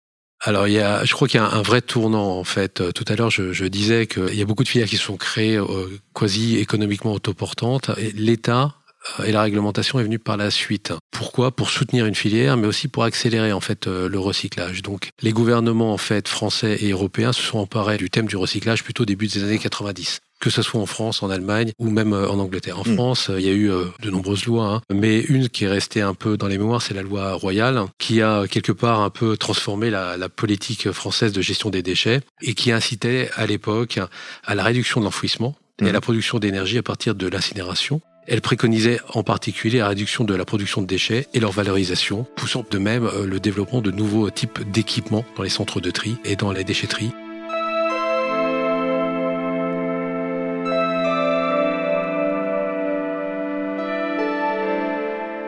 Alors, 0.42 0.68
il 0.68 0.72
y 0.72 0.80
a, 0.80 1.04
je 1.04 1.12
crois 1.12 1.28
qu'il 1.28 1.38
y 1.38 1.42
a 1.42 1.46
un 1.50 1.60
vrai 1.60 1.82
tournant 1.82 2.38
en 2.38 2.44
fait. 2.44 2.82
Tout 2.94 3.04
à 3.08 3.14
l'heure, 3.14 3.30
je, 3.30 3.52
je 3.52 3.66
disais 3.66 4.06
qu'il 4.06 4.34
y 4.34 4.40
a 4.40 4.46
beaucoup 4.46 4.64
de 4.64 4.68
filières 4.68 4.88
qui 4.88 4.96
se 4.96 5.04
sont 5.04 5.18
créées 5.18 5.58
euh, 5.58 6.00
quasi 6.14 6.56
économiquement 6.56 7.12
autoportantes. 7.12 7.90
L'État 8.14 8.74
et 9.24 9.32
la 9.32 9.42
réglementation 9.42 9.98
est 9.98 10.04
venue 10.04 10.18
par 10.18 10.36
la 10.36 10.50
suite. 10.50 10.92
Pourquoi? 11.10 11.50
Pour 11.50 11.70
soutenir 11.70 12.06
une 12.06 12.14
filière, 12.14 12.56
mais 12.56 12.66
aussi 12.66 12.88
pour 12.88 13.04
accélérer 13.04 13.52
en 13.52 13.60
fait 13.60 13.86
euh, 13.86 14.08
le 14.08 14.18
recyclage. 14.18 14.82
Donc, 14.82 15.10
les 15.22 15.32
gouvernements 15.32 15.92
en 15.92 15.98
fait 15.98 16.28
français 16.28 16.78
et 16.80 16.90
européens 16.90 17.32
se 17.32 17.42
sont 17.42 17.58
emparés 17.58 17.96
du 17.96 18.10
thème 18.10 18.26
du 18.26 18.36
recyclage 18.36 18.84
plutôt 18.84 19.02
au 19.02 19.06
début 19.06 19.26
des 19.26 19.42
années 19.44 19.58
90 19.58 20.20
que 20.40 20.48
ce 20.48 20.62
soit 20.62 20.80
en 20.80 20.86
France, 20.86 21.22
en 21.22 21.28
Allemagne 21.28 21.72
ou 21.78 21.90
même 21.90 22.14
euh, 22.14 22.26
en 22.26 22.38
Angleterre. 22.38 22.78
En 22.78 22.84
Mm. 22.88 22.94
France, 22.94 23.28
euh, 23.28 23.38
il 23.38 23.44
y 23.46 23.50
a 23.50 23.52
eu 23.52 23.70
euh, 23.70 23.84
de 24.00 24.08
nombreuses 24.08 24.46
lois, 24.46 24.66
hein, 24.76 24.80
mais 24.90 25.20
une 25.20 25.50
qui 25.50 25.64
est 25.64 25.68
restée 25.68 26.00
un 26.00 26.14
peu 26.14 26.38
dans 26.38 26.46
les 26.46 26.56
mémoires, 26.56 26.80
c'est 26.80 26.94
la 26.94 27.02
loi 27.02 27.34
royale, 27.34 27.82
qui 27.98 28.22
a 28.22 28.46
quelque 28.48 28.72
part 28.72 29.00
un 29.00 29.10
peu 29.10 29.36
transformé 29.36 29.90
la, 29.90 30.16
la 30.16 30.30
politique 30.30 30.92
française 30.92 31.32
de 31.32 31.42
gestion 31.42 31.68
des 31.68 31.82
déchets 31.82 32.22
et 32.40 32.54
qui 32.54 32.72
incitait 32.72 33.28
à 33.36 33.44
l'époque 33.44 33.98
à 34.44 34.54
la 34.54 34.64
réduction 34.64 35.00
de 35.00 35.04
l'enfouissement 35.04 35.56
et 35.82 35.84
à 35.84 35.90
Mm. 35.90 35.92
la 35.92 36.00
production 36.00 36.38
d'énergie 36.38 36.78
à 36.78 36.82
partir 36.82 37.14
de 37.14 37.26
l'incinération. 37.28 38.00
Elle 38.26 38.40
préconisait 38.40 39.00
en 39.14 39.22
particulier 39.22 39.78
la 39.78 39.88
réduction 39.88 40.24
de 40.24 40.34
la 40.34 40.44
production 40.44 40.82
de 40.82 40.86
déchets 40.86 41.26
et 41.34 41.40
leur 41.40 41.52
valorisation, 41.52 42.26
poussant 42.36 42.64
de 42.70 42.78
même 42.78 43.06
euh, 43.06 43.26
le 43.26 43.40
développement 43.40 43.80
de 43.80 43.90
nouveaux 43.90 44.30
types 44.30 44.60
d'équipements 44.70 45.24
dans 45.36 45.42
les 45.42 45.48
centres 45.48 45.80
de 45.80 45.90
tri 45.90 46.16
et 46.24 46.36
dans 46.36 46.52
les 46.52 46.64
déchetteries. 46.64 47.12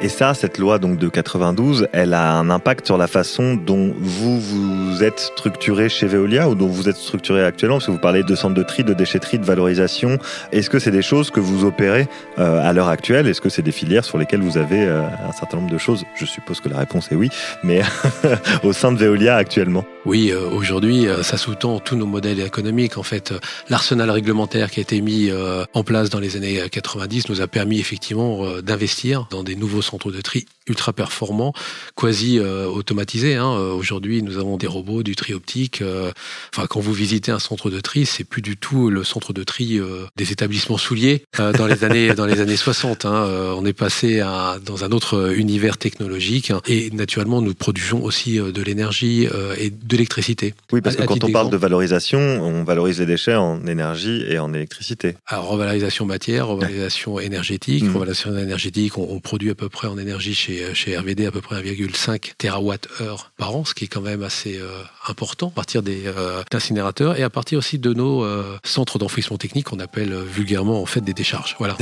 Et 0.04 0.08
ça, 0.08 0.34
cette 0.34 0.58
loi 0.58 0.80
donc 0.80 0.98
de 0.98 1.08
92, 1.08 1.86
elle 1.92 2.12
a 2.12 2.32
un 2.32 2.50
impact 2.50 2.86
sur 2.86 2.98
la 2.98 3.06
façon 3.06 3.54
dont 3.54 3.94
vous 3.96 4.40
vous 4.40 5.04
êtes 5.04 5.20
structuré 5.20 5.88
chez 5.88 6.08
Veolia 6.08 6.48
ou 6.48 6.56
dont 6.56 6.66
vous 6.66 6.88
êtes 6.88 6.96
structuré 6.96 7.44
actuellement, 7.44 7.76
parce 7.76 7.86
que 7.86 7.92
vous 7.92 7.98
parlez 7.98 8.24
de 8.24 8.34
centres 8.34 8.56
de 8.56 8.64
tri, 8.64 8.82
de 8.82 8.94
déchetterie, 8.94 9.38
de 9.38 9.44
valorisation. 9.44 10.18
Est-ce 10.50 10.70
que 10.70 10.80
c'est 10.80 10.90
des 10.90 11.02
choses 11.02 11.30
que 11.30 11.38
vous 11.38 11.64
opérez 11.64 12.08
euh, 12.40 12.68
à 12.68 12.72
l'heure 12.72 12.88
actuelle? 12.88 13.28
Est-ce 13.28 13.40
que 13.40 13.48
c'est 13.48 13.62
des 13.62 13.70
filières 13.70 14.04
sur 14.04 14.18
lesquelles 14.18 14.42
vous 14.42 14.58
avez 14.58 14.84
euh, 14.84 15.02
un 15.04 15.30
certain 15.30 15.58
nombre 15.58 15.70
de 15.70 15.78
choses? 15.78 16.04
Je 16.16 16.26
suppose 16.26 16.60
que 16.60 16.68
la 16.68 16.78
réponse 16.78 17.12
est 17.12 17.14
oui, 17.14 17.28
mais 17.62 17.82
au 18.64 18.72
sein 18.72 18.90
de 18.90 18.98
Veolia 18.98 19.36
actuellement. 19.36 19.84
Oui, 20.04 20.32
euh, 20.32 20.50
aujourd'hui, 20.50 21.06
euh, 21.06 21.22
ça 21.22 21.36
sous-tend 21.36 21.78
tous 21.78 21.94
nos 21.94 22.06
modèles 22.06 22.40
économiques. 22.40 22.98
En 22.98 23.04
fait, 23.04 23.30
Euh, 23.30 23.38
l'arsenal 23.68 24.10
réglementaire 24.10 24.70
qui 24.70 24.80
a 24.80 24.82
été 24.82 25.00
mis 25.00 25.30
en 25.74 25.84
place 25.84 26.10
dans 26.10 26.18
les 26.18 26.36
années 26.36 26.68
90 26.70 27.28
nous 27.28 27.40
a 27.40 27.46
permis 27.46 27.78
effectivement 27.78 28.60
d'investir 28.60 29.26
dans 29.30 29.42
des 29.42 29.54
nouveaux 29.54 29.82
centres 29.82 30.10
de 30.10 30.20
tri 30.20 30.46
ultra 30.68 30.92
performants, 30.92 31.52
quasi 31.96 32.38
euh, 32.38 32.66
automatisés. 32.66 33.36
hein. 33.36 33.52
Euh, 33.58 33.72
Aujourd'hui, 33.72 34.22
nous 34.22 34.38
avons 34.38 34.56
des 34.56 34.66
robots, 34.66 35.02
du 35.02 35.16
tri 35.16 35.34
optique. 35.34 35.82
euh, 35.82 36.10
Enfin, 36.54 36.66
quand 36.68 36.80
vous 36.80 36.92
visitez 36.92 37.32
un 37.32 37.38
centre 37.38 37.70
de 37.70 37.80
tri, 37.80 38.06
c'est 38.06 38.24
plus 38.24 38.42
du 38.42 38.56
tout 38.56 38.90
le 38.90 39.04
centre 39.04 39.32
de 39.32 39.42
tri 39.44 39.78
euh, 39.78 40.04
des 40.16 40.32
établissements 40.32 40.78
souliers 40.78 41.22
dans 41.38 41.66
les 41.66 41.84
années 41.84 42.14
dans 42.14 42.26
les 42.26 42.40
années 42.40 42.56
60. 42.56 43.04
hein. 43.04 43.54
On 43.56 43.64
est 43.66 43.72
passé 43.72 44.20
à, 44.20 44.58
dans 44.64 44.84
un 44.84 44.90
autre 44.92 45.32
univers 45.36 45.78
technologique 45.78 46.50
hein. 46.50 46.60
et 46.66 46.90
naturellement, 46.90 47.40
nous 47.42 47.54
produisons 47.54 48.02
aussi 48.02 48.36
de 48.38 48.62
l'énergie 48.62 49.26
et 49.58 49.70
de 49.70 49.92
l'électricité. 49.96 50.54
Oui, 50.72 50.80
parce 50.80 50.96
que 50.96 51.02
À- 51.02 51.06
quand 51.06 51.22
on 51.24 51.30
parle 51.32 51.50
de 51.50 51.56
valorisation, 51.56 52.18
on 52.20 52.64
valorise 52.64 53.00
les 53.00 53.06
déchets 53.06 53.34
en 53.34 53.66
énergie 53.66 54.24
et 54.28 54.38
en 54.38 54.52
électricité. 54.54 55.16
Alors, 55.26 55.48
revalorisation 55.48 56.06
matière, 56.06 56.46
revalorisation 56.48 57.18
énergique. 57.18 57.68
Mhm. 57.68 57.88
Revalorisation 57.94 58.36
énergétique, 58.38 58.98
on, 58.98 59.06
on 59.10 59.20
produit 59.20 59.50
à 59.50 59.54
peu 59.54 59.68
près 59.68 59.88
en 59.88 59.98
énergie 59.98 60.34
chez 60.34 60.51
chez, 60.52 60.74
chez 60.74 60.96
RVD 60.96 61.26
à 61.26 61.30
peu 61.30 61.40
près 61.40 61.62
1,5 61.62 62.32
TWh 62.38 63.16
par 63.36 63.56
an, 63.56 63.64
ce 63.64 63.74
qui 63.74 63.84
est 63.84 63.88
quand 63.88 64.00
même 64.00 64.22
assez 64.22 64.60
important 65.06 65.48
à 65.48 65.50
partir 65.50 65.82
des 65.82 66.04
incinérateurs 66.52 67.18
et 67.18 67.22
à 67.22 67.30
partir 67.30 67.58
aussi 67.58 67.78
de 67.78 67.92
nos 67.92 68.26
centres 68.64 68.98
d'enfouissement 68.98 69.38
technique 69.38 69.66
qu'on 69.66 69.80
appelle 69.80 70.14
vulgairement 70.14 70.80
en 70.80 70.86
fait 70.86 71.00
des 71.00 71.14
décharges. 71.14 71.56
Voilà. 71.58 71.76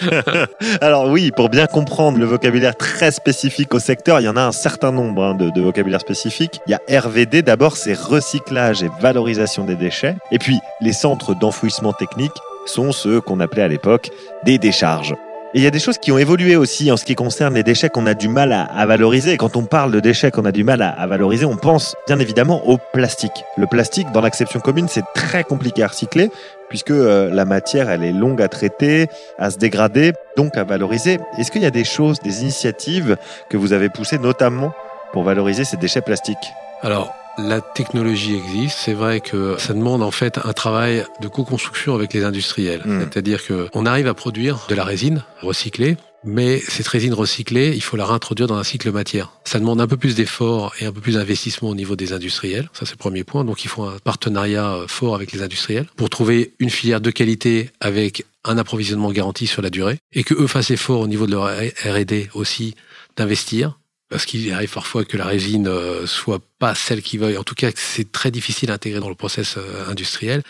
Alors 0.80 1.08
oui, 1.08 1.30
pour 1.30 1.48
bien 1.48 1.66
comprendre 1.66 2.18
le 2.18 2.24
vocabulaire 2.24 2.76
très 2.76 3.10
spécifique 3.10 3.74
au 3.74 3.78
secteur, 3.78 4.20
il 4.20 4.24
y 4.24 4.28
en 4.28 4.36
a 4.36 4.42
un 4.42 4.52
certain 4.52 4.92
nombre 4.92 5.24
hein, 5.24 5.34
de, 5.34 5.50
de 5.50 5.60
vocabulaire 5.60 6.00
spécifique. 6.00 6.60
Il 6.66 6.70
y 6.70 6.74
a 6.74 7.00
RVD, 7.00 7.42
d'abord 7.42 7.76
c'est 7.76 7.94
recyclage 7.94 8.82
et 8.82 8.90
valorisation 9.00 9.64
des 9.64 9.76
déchets. 9.76 10.16
Et 10.30 10.38
puis 10.38 10.58
les 10.80 10.92
centres 10.92 11.34
d'enfouissement 11.34 11.92
technique 11.92 12.32
sont 12.66 12.92
ceux 12.92 13.20
qu'on 13.20 13.40
appelait 13.40 13.62
à 13.62 13.68
l'époque 13.68 14.10
des 14.44 14.58
décharges. 14.58 15.14
Et 15.54 15.60
il 15.60 15.64
y 15.64 15.66
a 15.66 15.70
des 15.70 15.78
choses 15.78 15.96
qui 15.96 16.12
ont 16.12 16.18
évolué 16.18 16.56
aussi 16.56 16.92
en 16.92 16.98
ce 16.98 17.06
qui 17.06 17.14
concerne 17.14 17.54
les 17.54 17.62
déchets 17.62 17.88
qu'on 17.88 18.04
a 18.04 18.12
du 18.12 18.28
mal 18.28 18.52
à, 18.52 18.84
valoriser. 18.84 19.38
Quand 19.38 19.56
on 19.56 19.64
parle 19.64 19.90
de 19.92 19.98
déchets 19.98 20.30
qu'on 20.30 20.44
a 20.44 20.52
du 20.52 20.62
mal 20.62 20.82
à, 20.82 21.06
valoriser, 21.06 21.46
on 21.46 21.56
pense 21.56 21.96
bien 22.06 22.18
évidemment 22.18 22.68
au 22.68 22.76
plastique. 22.92 23.44
Le 23.56 23.66
plastique, 23.66 24.12
dans 24.12 24.20
l'acception 24.20 24.60
commune, 24.60 24.88
c'est 24.88 25.04
très 25.14 25.44
compliqué 25.44 25.82
à 25.82 25.86
recycler 25.86 26.30
puisque 26.68 26.90
euh, 26.90 27.30
la 27.32 27.46
matière, 27.46 27.88
elle 27.88 28.04
est 28.04 28.12
longue 28.12 28.42
à 28.42 28.48
traiter, 28.48 29.06
à 29.38 29.50
se 29.50 29.56
dégrader, 29.56 30.12
donc 30.36 30.58
à 30.58 30.64
valoriser. 30.64 31.18
Est-ce 31.38 31.50
qu'il 31.50 31.62
y 31.62 31.66
a 31.66 31.70
des 31.70 31.84
choses, 31.84 32.20
des 32.20 32.42
initiatives 32.42 33.16
que 33.48 33.56
vous 33.56 33.72
avez 33.72 33.88
poussées 33.88 34.18
notamment 34.18 34.72
pour 35.14 35.22
valoriser 35.22 35.64
ces 35.64 35.78
déchets 35.78 36.02
plastiques? 36.02 36.36
Alors, 36.82 37.14
la 37.38 37.60
technologie 37.60 38.34
existe. 38.34 38.78
C'est 38.78 38.92
vrai 38.92 39.20
que 39.20 39.56
ça 39.58 39.72
demande 39.72 40.02
en 40.02 40.10
fait 40.10 40.38
un 40.44 40.52
travail 40.52 41.04
de 41.20 41.28
co-construction 41.28 41.94
avec 41.94 42.12
les 42.12 42.24
industriels. 42.24 42.82
Hmm. 42.84 43.00
C'est-à-dire 43.00 43.40
qu'on 43.46 43.86
arrive 43.86 44.08
à 44.08 44.14
produire 44.14 44.66
de 44.68 44.74
la 44.74 44.84
résine 44.84 45.24
recyclée, 45.40 45.96
mais 46.24 46.60
cette 46.68 46.88
résine 46.88 47.14
recyclée, 47.14 47.72
il 47.74 47.82
faut 47.82 47.96
la 47.96 48.04
réintroduire 48.04 48.48
dans 48.48 48.56
un 48.56 48.64
cycle 48.64 48.90
matière. 48.90 49.32
Ça 49.44 49.60
demande 49.60 49.80
un 49.80 49.86
peu 49.86 49.96
plus 49.96 50.16
d'efforts 50.16 50.74
et 50.80 50.86
un 50.86 50.92
peu 50.92 51.00
plus 51.00 51.14
d'investissement 51.14 51.68
au 51.68 51.74
niveau 51.74 51.96
des 51.96 52.12
industriels. 52.12 52.68
Ça, 52.72 52.86
c'est 52.86 52.92
le 52.92 52.98
premier 52.98 53.24
point. 53.24 53.44
Donc, 53.44 53.64
il 53.64 53.68
faut 53.68 53.84
un 53.84 53.98
partenariat 54.02 54.74
euh, 54.74 54.88
fort 54.88 55.14
avec 55.14 55.32
les 55.32 55.42
industriels 55.42 55.86
pour 55.96 56.10
trouver 56.10 56.54
une 56.58 56.70
filière 56.70 57.00
de 57.00 57.10
qualité 57.10 57.70
avec 57.80 58.24
un 58.44 58.58
approvisionnement 58.58 59.12
garanti 59.12 59.46
sur 59.46 59.62
la 59.62 59.70
durée 59.70 59.98
et 60.12 60.24
que 60.24 60.34
eux 60.34 60.46
fassent 60.46 60.70
effort 60.70 61.00
au 61.00 61.06
niveau 61.06 61.26
de 61.26 61.32
leur 61.32 61.46
R&D 61.46 62.30
aussi 62.34 62.74
d'investir 63.16 63.78
parce 64.08 64.24
qu'il 64.24 64.50
arrive 64.52 64.72
parfois 64.72 65.04
que 65.04 65.16
la 65.16 65.26
résine 65.26 65.68
euh, 65.68 66.06
soit 66.06 66.40
pas 66.58 66.74
celle 66.74 67.02
qui 67.02 67.18
veuille. 67.18 67.36
En 67.36 67.44
tout 67.44 67.54
cas, 67.54 67.70
c'est 67.74 68.10
très 68.10 68.30
difficile 68.30 68.70
à 68.70 68.74
intégrer 68.74 69.00
dans 69.00 69.08
le 69.08 69.14
process 69.14 69.56
euh, 69.58 69.86
industriel. 69.88 70.42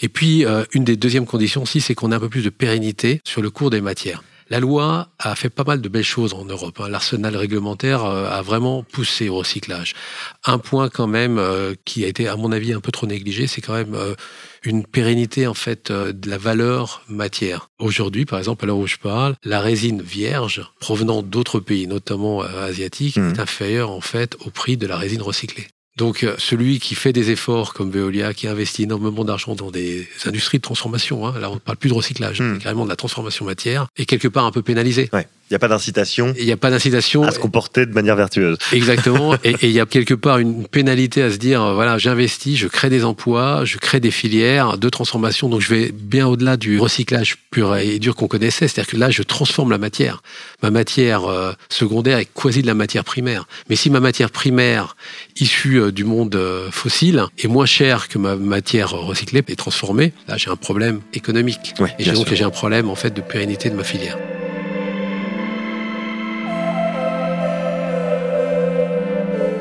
Et 0.00 0.08
puis, 0.08 0.44
euh, 0.44 0.64
une 0.72 0.84
des 0.84 0.96
deuxièmes 0.96 1.26
conditions 1.26 1.62
aussi, 1.62 1.80
c'est 1.80 1.94
qu'on 1.94 2.12
ait 2.12 2.14
un 2.14 2.20
peu 2.20 2.28
plus 2.28 2.44
de 2.44 2.50
pérennité 2.50 3.20
sur 3.24 3.40
le 3.40 3.50
cours 3.50 3.70
des 3.70 3.80
matières. 3.80 4.22
La 4.48 4.60
loi 4.60 5.08
a 5.18 5.34
fait 5.34 5.48
pas 5.48 5.64
mal 5.64 5.80
de 5.80 5.88
belles 5.88 6.04
choses 6.04 6.32
en 6.32 6.44
Europe. 6.44 6.80
Hein. 6.80 6.88
L'arsenal 6.88 7.36
réglementaire 7.36 8.04
a 8.04 8.42
vraiment 8.42 8.84
poussé 8.84 9.28
au 9.28 9.38
recyclage. 9.38 9.94
Un 10.44 10.58
point 10.58 10.88
quand 10.88 11.08
même 11.08 11.42
qui 11.84 12.04
a 12.04 12.06
été, 12.06 12.28
à 12.28 12.36
mon 12.36 12.52
avis, 12.52 12.72
un 12.72 12.78
peu 12.78 12.92
trop 12.92 13.08
négligé, 13.08 13.48
c'est 13.48 13.60
quand 13.60 13.72
même 13.72 13.96
une 14.66 14.84
pérennité 14.84 15.46
en 15.46 15.54
fait 15.54 15.90
euh, 15.90 16.12
de 16.12 16.28
la 16.28 16.38
valeur 16.38 17.02
matière. 17.08 17.68
Aujourd'hui, 17.78 18.24
par 18.24 18.38
exemple, 18.38 18.64
à 18.64 18.66
l'heure 18.66 18.78
où 18.78 18.86
je 18.86 18.96
parle, 18.96 19.34
la 19.44 19.60
résine 19.60 20.02
vierge 20.02 20.62
provenant 20.80 21.22
d'autres 21.22 21.60
pays, 21.60 21.86
notamment 21.86 22.42
euh, 22.42 22.68
asiatiques, 22.68 23.16
mmh. 23.16 23.34
est 23.34 23.40
inférieure 23.40 23.90
en 23.90 24.00
fait 24.00 24.36
au 24.44 24.50
prix 24.50 24.76
de 24.76 24.86
la 24.86 24.96
résine 24.96 25.22
recyclée. 25.22 25.66
Donc 25.96 26.24
euh, 26.24 26.34
celui 26.38 26.78
qui 26.78 26.94
fait 26.94 27.12
des 27.12 27.30
efforts 27.30 27.72
comme 27.72 27.90
Veolia, 27.90 28.34
qui 28.34 28.48
investit 28.48 28.82
énormément 28.82 29.24
d'argent 29.24 29.54
dans 29.54 29.70
des 29.70 30.06
industries 30.26 30.58
de 30.58 30.62
transformation, 30.62 31.26
hein, 31.26 31.34
là 31.40 31.50
on 31.50 31.54
ne 31.54 31.58
parle 31.58 31.78
plus 31.78 31.88
de 31.88 31.94
recyclage, 31.94 32.40
mmh. 32.40 32.58
carrément 32.58 32.84
de 32.84 32.90
la 32.90 32.96
transformation 32.96 33.44
matière, 33.44 33.86
est 33.96 34.04
quelque 34.04 34.28
part 34.28 34.44
un 34.44 34.52
peu 34.52 34.62
pénalisé. 34.62 35.08
Ouais. 35.12 35.26
Il 35.48 35.52
n'y 35.52 35.56
a 35.56 35.60
pas 35.60 35.68
d'incitation. 35.68 36.34
Il 36.36 36.44
n'y 36.44 36.50
a 36.50 36.56
pas 36.56 36.70
d'incitation 36.70 37.22
à 37.22 37.30
se 37.30 37.38
comporter 37.38 37.86
de 37.86 37.92
manière 37.92 38.16
vertueuse. 38.16 38.58
Exactement. 38.72 39.34
et 39.44 39.54
il 39.62 39.70
y 39.70 39.78
a 39.78 39.86
quelque 39.86 40.14
part 40.14 40.38
une 40.38 40.66
pénalité 40.66 41.22
à 41.22 41.30
se 41.30 41.36
dire 41.36 41.62
euh, 41.62 41.74
voilà, 41.74 41.98
j'investis, 41.98 42.58
je 42.58 42.66
crée 42.66 42.90
des 42.90 43.04
emplois, 43.04 43.64
je 43.64 43.78
crée 43.78 44.00
des 44.00 44.10
filières 44.10 44.76
de 44.76 44.88
transformation. 44.88 45.48
Donc 45.48 45.60
je 45.60 45.72
vais 45.72 45.92
bien 45.92 46.26
au-delà 46.26 46.56
du 46.56 46.80
recyclage 46.80 47.36
pur 47.52 47.76
et 47.76 48.00
dur 48.00 48.16
qu'on 48.16 48.26
connaissait. 48.26 48.66
C'est-à-dire 48.66 48.90
que 48.90 48.96
là, 48.96 49.10
je 49.10 49.22
transforme 49.22 49.70
la 49.70 49.78
matière. 49.78 50.20
Ma 50.64 50.70
matière 50.70 51.26
euh, 51.26 51.52
secondaire 51.68 52.18
est 52.18 52.28
quasi 52.32 52.62
de 52.62 52.66
la 52.66 52.74
matière 52.74 53.04
primaire. 53.04 53.46
Mais 53.70 53.76
si 53.76 53.88
ma 53.88 54.00
matière 54.00 54.32
primaire 54.32 54.96
issue 55.36 55.80
euh, 55.80 55.92
du 55.92 56.02
monde 56.02 56.36
fossile 56.72 57.24
est 57.38 57.46
moins 57.46 57.66
chère 57.66 58.08
que 58.08 58.18
ma 58.18 58.34
matière 58.34 58.90
recyclée 58.90 59.44
et 59.46 59.56
transformée, 59.56 60.12
là 60.26 60.36
j'ai 60.36 60.50
un 60.50 60.56
problème 60.56 61.02
économique. 61.14 61.74
et 62.00 62.10
donc 62.10 62.32
j'ai 62.34 62.44
un 62.44 62.50
problème 62.50 62.90
en 62.90 62.96
fait 62.96 63.14
de 63.14 63.20
pérennité 63.20 63.70
de 63.70 63.76
ma 63.76 63.84
filière. 63.84 64.18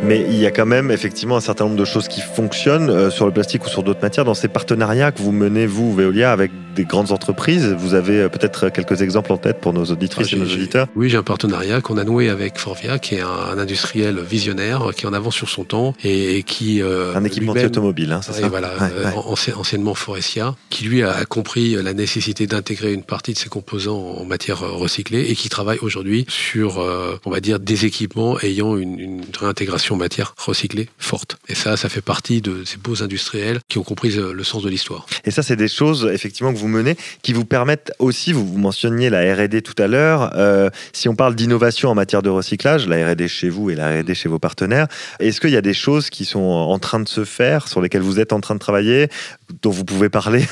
Mais 0.08 0.22
il 0.22 0.38
y 0.38 0.46
a 0.46 0.52
quand 0.52 0.68
même 0.68 0.92
effectivement 0.92 1.36
un 1.36 1.42
certain 1.42 1.64
nombre 1.64 1.78
de 1.78 1.86
choses 1.86 2.08
qui 2.08 2.22
fonctionnent 2.22 2.92
euh, 2.92 3.10
sur 3.10 3.26
le 3.26 3.32
plastique 3.32 3.66
ou 3.66 3.70
sur 3.70 3.82
d'autres 3.82 4.02
matières 4.04 4.24
dans 4.24 4.36
ces 4.36 4.48
partenariats 4.48 5.12
que 5.12 5.20
vous 5.20 5.32
menez, 5.32 5.66
vous, 5.66 5.92
Veolia, 5.94 6.32
avec 6.32 6.52
des 6.76 6.86
grandes 6.86 7.12
entreprises. 7.12 7.76
Vous 7.80 7.94
avez 7.94 8.22
euh, 8.22 8.30
peut-être 8.30 8.70
quelques 8.70 9.02
exemples 9.02 9.32
en 9.32 9.38
tête 9.38 9.60
pour 9.62 9.74
nos 9.74 9.86
auditrices 9.86 10.28
ah, 10.32 10.36
et 10.36 10.40
nos 10.40 10.46
auditeurs 10.46 10.88
Oui, 10.96 11.10
j'ai 11.10 11.18
un 11.18 11.24
partenariat 11.24 11.82
qu'on 11.82 11.98
a 11.98 12.04
noué 12.04 12.30
avec 12.30 12.60
Forvia, 12.60 13.00
qui 13.00 13.16
est 13.16 13.22
un, 13.22 13.58
industriel 13.58 14.20
visionnaire, 14.20 14.92
qui 14.96 15.06
est 15.06 15.08
en 15.08 15.14
avance 15.14 15.36
sur 15.36 15.50
son 15.50 15.64
temps 15.64 15.94
et, 16.04 16.44
qui... 16.44 16.82
Euh, 16.82 17.16
un 17.16 17.24
équipementier 17.24 17.66
automobile, 17.66 18.12
hein, 18.12 18.20
c'est 18.22 18.34
ça 18.34 18.48
voilà, 18.50 18.74
anciennement 19.16 19.96
Forestia, 19.96 20.56
qui 20.70 20.86
lui 20.86 21.04
a 21.04 21.26
compris 21.26 21.76
la 21.82 21.94
nécessité 21.94 22.48
d'intégrer 22.48 22.94
une 22.94 23.04
partie 23.04 23.34
de 23.34 23.38
ses 23.38 23.50
composants 23.50 24.18
en 24.20 24.26
matière 24.26 24.60
recyclée 24.60 25.22
et 25.30 25.36
qui 25.36 25.50
travaille 25.50 25.80
aujourd'hui 25.82 26.26
sur, 26.28 26.78
on 27.26 27.30
va 27.30 27.40
dire, 27.40 27.60
des 27.60 27.86
équipements 27.86 28.38
ayant 28.42 28.76
une, 28.76 29.00
une 29.00 29.22
réintégration 29.40 29.96
matière 29.96 30.36
recyclée 30.38 30.90
forte. 30.98 31.38
Et 31.48 31.56
ça, 31.56 31.78
ça 31.78 31.88
fait 31.88 32.02
partie 32.02 32.42
de 32.42 32.64
ces 32.66 32.78
beaux 32.78 33.02
industriels 33.02 33.60
qui 33.70 33.78
ont 33.78 33.84
compris 33.84 34.12
le 34.12 34.44
sens 34.44 34.64
de 34.64 34.70
l'histoire. 34.70 35.06
Et 35.24 35.32
ça, 35.32 35.44
c'est 35.44 35.56
des 35.56 35.68
choses, 35.68 36.10
effectivement, 36.12 36.54
que 36.54 36.58
vous 36.58 36.65
menez, 36.68 36.96
qui 37.22 37.34
vous 37.34 37.46
permettent 37.46 37.92
aussi, 38.00 38.34
vous, 38.34 38.46
vous 38.46 38.58
mentionniez 38.58 39.10
la 39.10 39.36
R&D 39.36 39.62
tout 39.62 39.82
à 39.82 39.88
l'heure, 39.88 40.32
euh, 40.36 40.70
si 40.94 41.10
on 41.10 41.16
parle 41.16 41.36
d'innovation 41.36 41.90
en 41.90 41.96
matière 41.96 42.22
de 42.22 42.30
recyclage, 42.30 42.88
la 42.88 43.12
R&D 43.12 43.28
chez 43.28 43.50
vous 43.50 43.70
et 43.70 43.76
la 43.76 43.90
R&D 43.90 44.16
chez 44.16 44.30
vos 44.30 44.40
partenaires, 44.40 44.88
est-ce 45.20 45.40
qu'il 45.42 45.52
y 45.52 45.58
a 45.58 45.62
des 45.62 45.74
choses 45.74 46.10
qui 46.10 46.26
sont 46.26 46.40
en 46.40 46.80
train 46.80 47.00
de 47.00 47.08
se 47.08 47.26
faire, 47.26 47.68
sur 47.68 47.82
lesquelles 47.82 48.02
vous 48.02 48.20
êtes 48.20 48.34
en 48.34 48.40
train 48.40 48.56
de 48.56 48.60
travailler, 48.60 49.10
dont 49.62 49.70
vous 49.70 49.86
pouvez 49.86 50.10
parler 50.10 50.44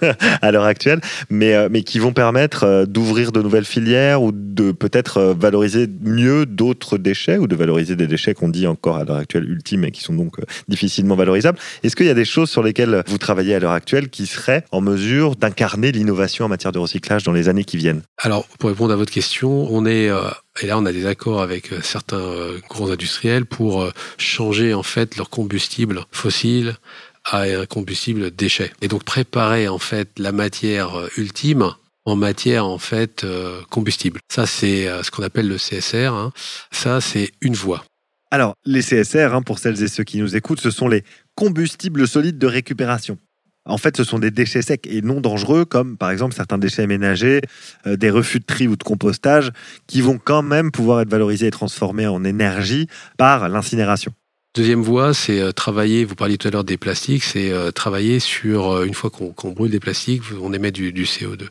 à 0.42 0.50
l'heure 0.50 0.64
actuelle, 0.64 1.00
mais, 1.30 1.54
euh, 1.54 1.68
mais 1.70 1.82
qui 1.82 1.98
vont 1.98 2.12
permettre 2.12 2.64
euh, 2.64 2.86
d'ouvrir 2.86 3.32
de 3.32 3.40
nouvelles 3.40 3.64
filières 3.64 4.22
ou 4.22 4.32
de 4.32 4.72
peut-être 4.72 5.34
valoriser 5.38 5.88
mieux 6.02 6.46
d'autres 6.46 6.98
déchets 6.98 7.38
ou 7.38 7.46
de 7.46 7.56
valoriser 7.56 7.96
des 7.96 8.06
déchets 8.06 8.34
qu'on 8.34 8.48
dit 8.48 8.66
encore 8.66 8.96
à 8.96 9.04
l'heure 9.04 9.16
actuelle 9.16 9.48
ultimes 9.48 9.84
et 9.84 9.90
qui 9.90 10.02
sont 10.02 10.14
donc 10.14 10.36
difficilement 10.68 11.16
valorisables? 11.16 11.58
Est-ce 11.82 11.96
qu'il 11.96 12.06
y 12.06 12.10
a 12.10 12.14
des 12.14 12.24
choses 12.24 12.50
sur 12.50 12.62
lesquelles 12.62 13.02
vous 13.06 13.18
travaillez 13.18 13.54
à 13.54 13.58
l'heure 13.58 13.72
actuelle 13.72 14.08
qui 14.08 14.26
seraient 14.26 14.64
en 14.70 14.80
mesure 14.80 15.36
d'incarner 15.36 15.61
l'innovation 15.92 16.44
en 16.44 16.48
matière 16.48 16.72
de 16.72 16.78
recyclage 16.78 17.22
dans 17.22 17.32
les 17.32 17.48
années 17.48 17.64
qui 17.64 17.76
viennent 17.76 18.02
Alors, 18.18 18.46
pour 18.58 18.70
répondre 18.70 18.92
à 18.92 18.96
votre 18.96 19.12
question, 19.12 19.66
on 19.70 19.86
est 19.86 20.08
euh, 20.08 20.28
et 20.60 20.66
là, 20.66 20.78
on 20.78 20.86
a 20.86 20.92
des 20.92 21.06
accords 21.06 21.42
avec 21.42 21.72
euh, 21.72 21.80
certains 21.82 22.22
grands 22.68 22.90
industriels 22.90 23.46
pour 23.46 23.88
changer 24.18 24.74
en 24.74 24.82
fait 24.82 25.16
leur 25.16 25.30
combustible 25.30 26.04
fossile 26.10 26.76
à 27.24 27.42
un 27.42 27.66
combustible 27.66 28.30
déchet. 28.30 28.72
Et 28.82 28.88
donc 28.88 29.04
préparer 29.04 29.68
en 29.68 29.78
fait 29.78 30.10
la 30.18 30.32
matière 30.32 31.08
ultime 31.16 31.72
en 32.04 32.16
matière 32.16 32.66
en 32.66 32.78
fait 32.78 33.24
combustible. 33.70 34.18
Ça 34.28 34.44
c'est 34.44 34.88
ce 35.04 35.10
qu'on 35.12 35.22
appelle 35.22 35.46
le 35.46 35.56
CSR. 35.56 36.12
Hein. 36.12 36.32
Ça 36.72 37.00
c'est 37.00 37.30
une 37.40 37.54
voie. 37.54 37.84
Alors, 38.32 38.54
les 38.64 38.80
CSR, 38.80 39.34
hein, 39.34 39.42
pour 39.42 39.58
celles 39.58 39.82
et 39.82 39.88
ceux 39.88 40.04
qui 40.04 40.16
nous 40.16 40.34
écoutent, 40.34 40.62
ce 40.62 40.70
sont 40.70 40.88
les 40.88 41.04
combustibles 41.34 42.08
solides 42.08 42.38
de 42.38 42.46
récupération. 42.46 43.18
En 43.64 43.78
fait, 43.78 43.96
ce 43.96 44.04
sont 44.04 44.18
des 44.18 44.30
déchets 44.30 44.62
secs 44.62 44.86
et 44.86 45.02
non 45.02 45.20
dangereux, 45.20 45.64
comme 45.64 45.96
par 45.96 46.10
exemple 46.10 46.34
certains 46.34 46.58
déchets 46.58 46.86
ménagers, 46.86 47.42
euh, 47.86 47.96
des 47.96 48.10
refus 48.10 48.40
de 48.40 48.44
tri 48.44 48.66
ou 48.66 48.76
de 48.76 48.82
compostage, 48.82 49.52
qui 49.86 50.00
vont 50.00 50.18
quand 50.18 50.42
même 50.42 50.72
pouvoir 50.72 51.00
être 51.00 51.10
valorisés 51.10 51.46
et 51.46 51.50
transformés 51.52 52.06
en 52.06 52.24
énergie 52.24 52.88
par 53.16 53.48
l'incinération. 53.48 54.12
Deuxième 54.54 54.82
voie, 54.82 55.14
c'est 55.14 55.40
euh, 55.40 55.50
travailler, 55.50 56.04
vous 56.04 56.14
parliez 56.14 56.36
tout 56.36 56.46
à 56.46 56.50
l'heure 56.50 56.62
des 56.62 56.76
plastiques, 56.76 57.24
c'est 57.24 57.50
euh, 57.50 57.70
travailler 57.70 58.20
sur, 58.20 58.70
euh, 58.70 58.84
une 58.84 58.92
fois 58.92 59.08
qu'on 59.08 59.50
brûle 59.50 59.70
des 59.70 59.80
plastiques, 59.80 60.24
on 60.42 60.52
émet 60.52 60.70
du, 60.70 60.92
du 60.92 61.04
CO2. 61.04 61.44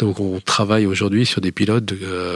Donc 0.00 0.18
on 0.18 0.40
travaille 0.40 0.84
aujourd'hui 0.84 1.24
sur 1.26 1.40
des 1.40 1.52
pilotes 1.52 1.92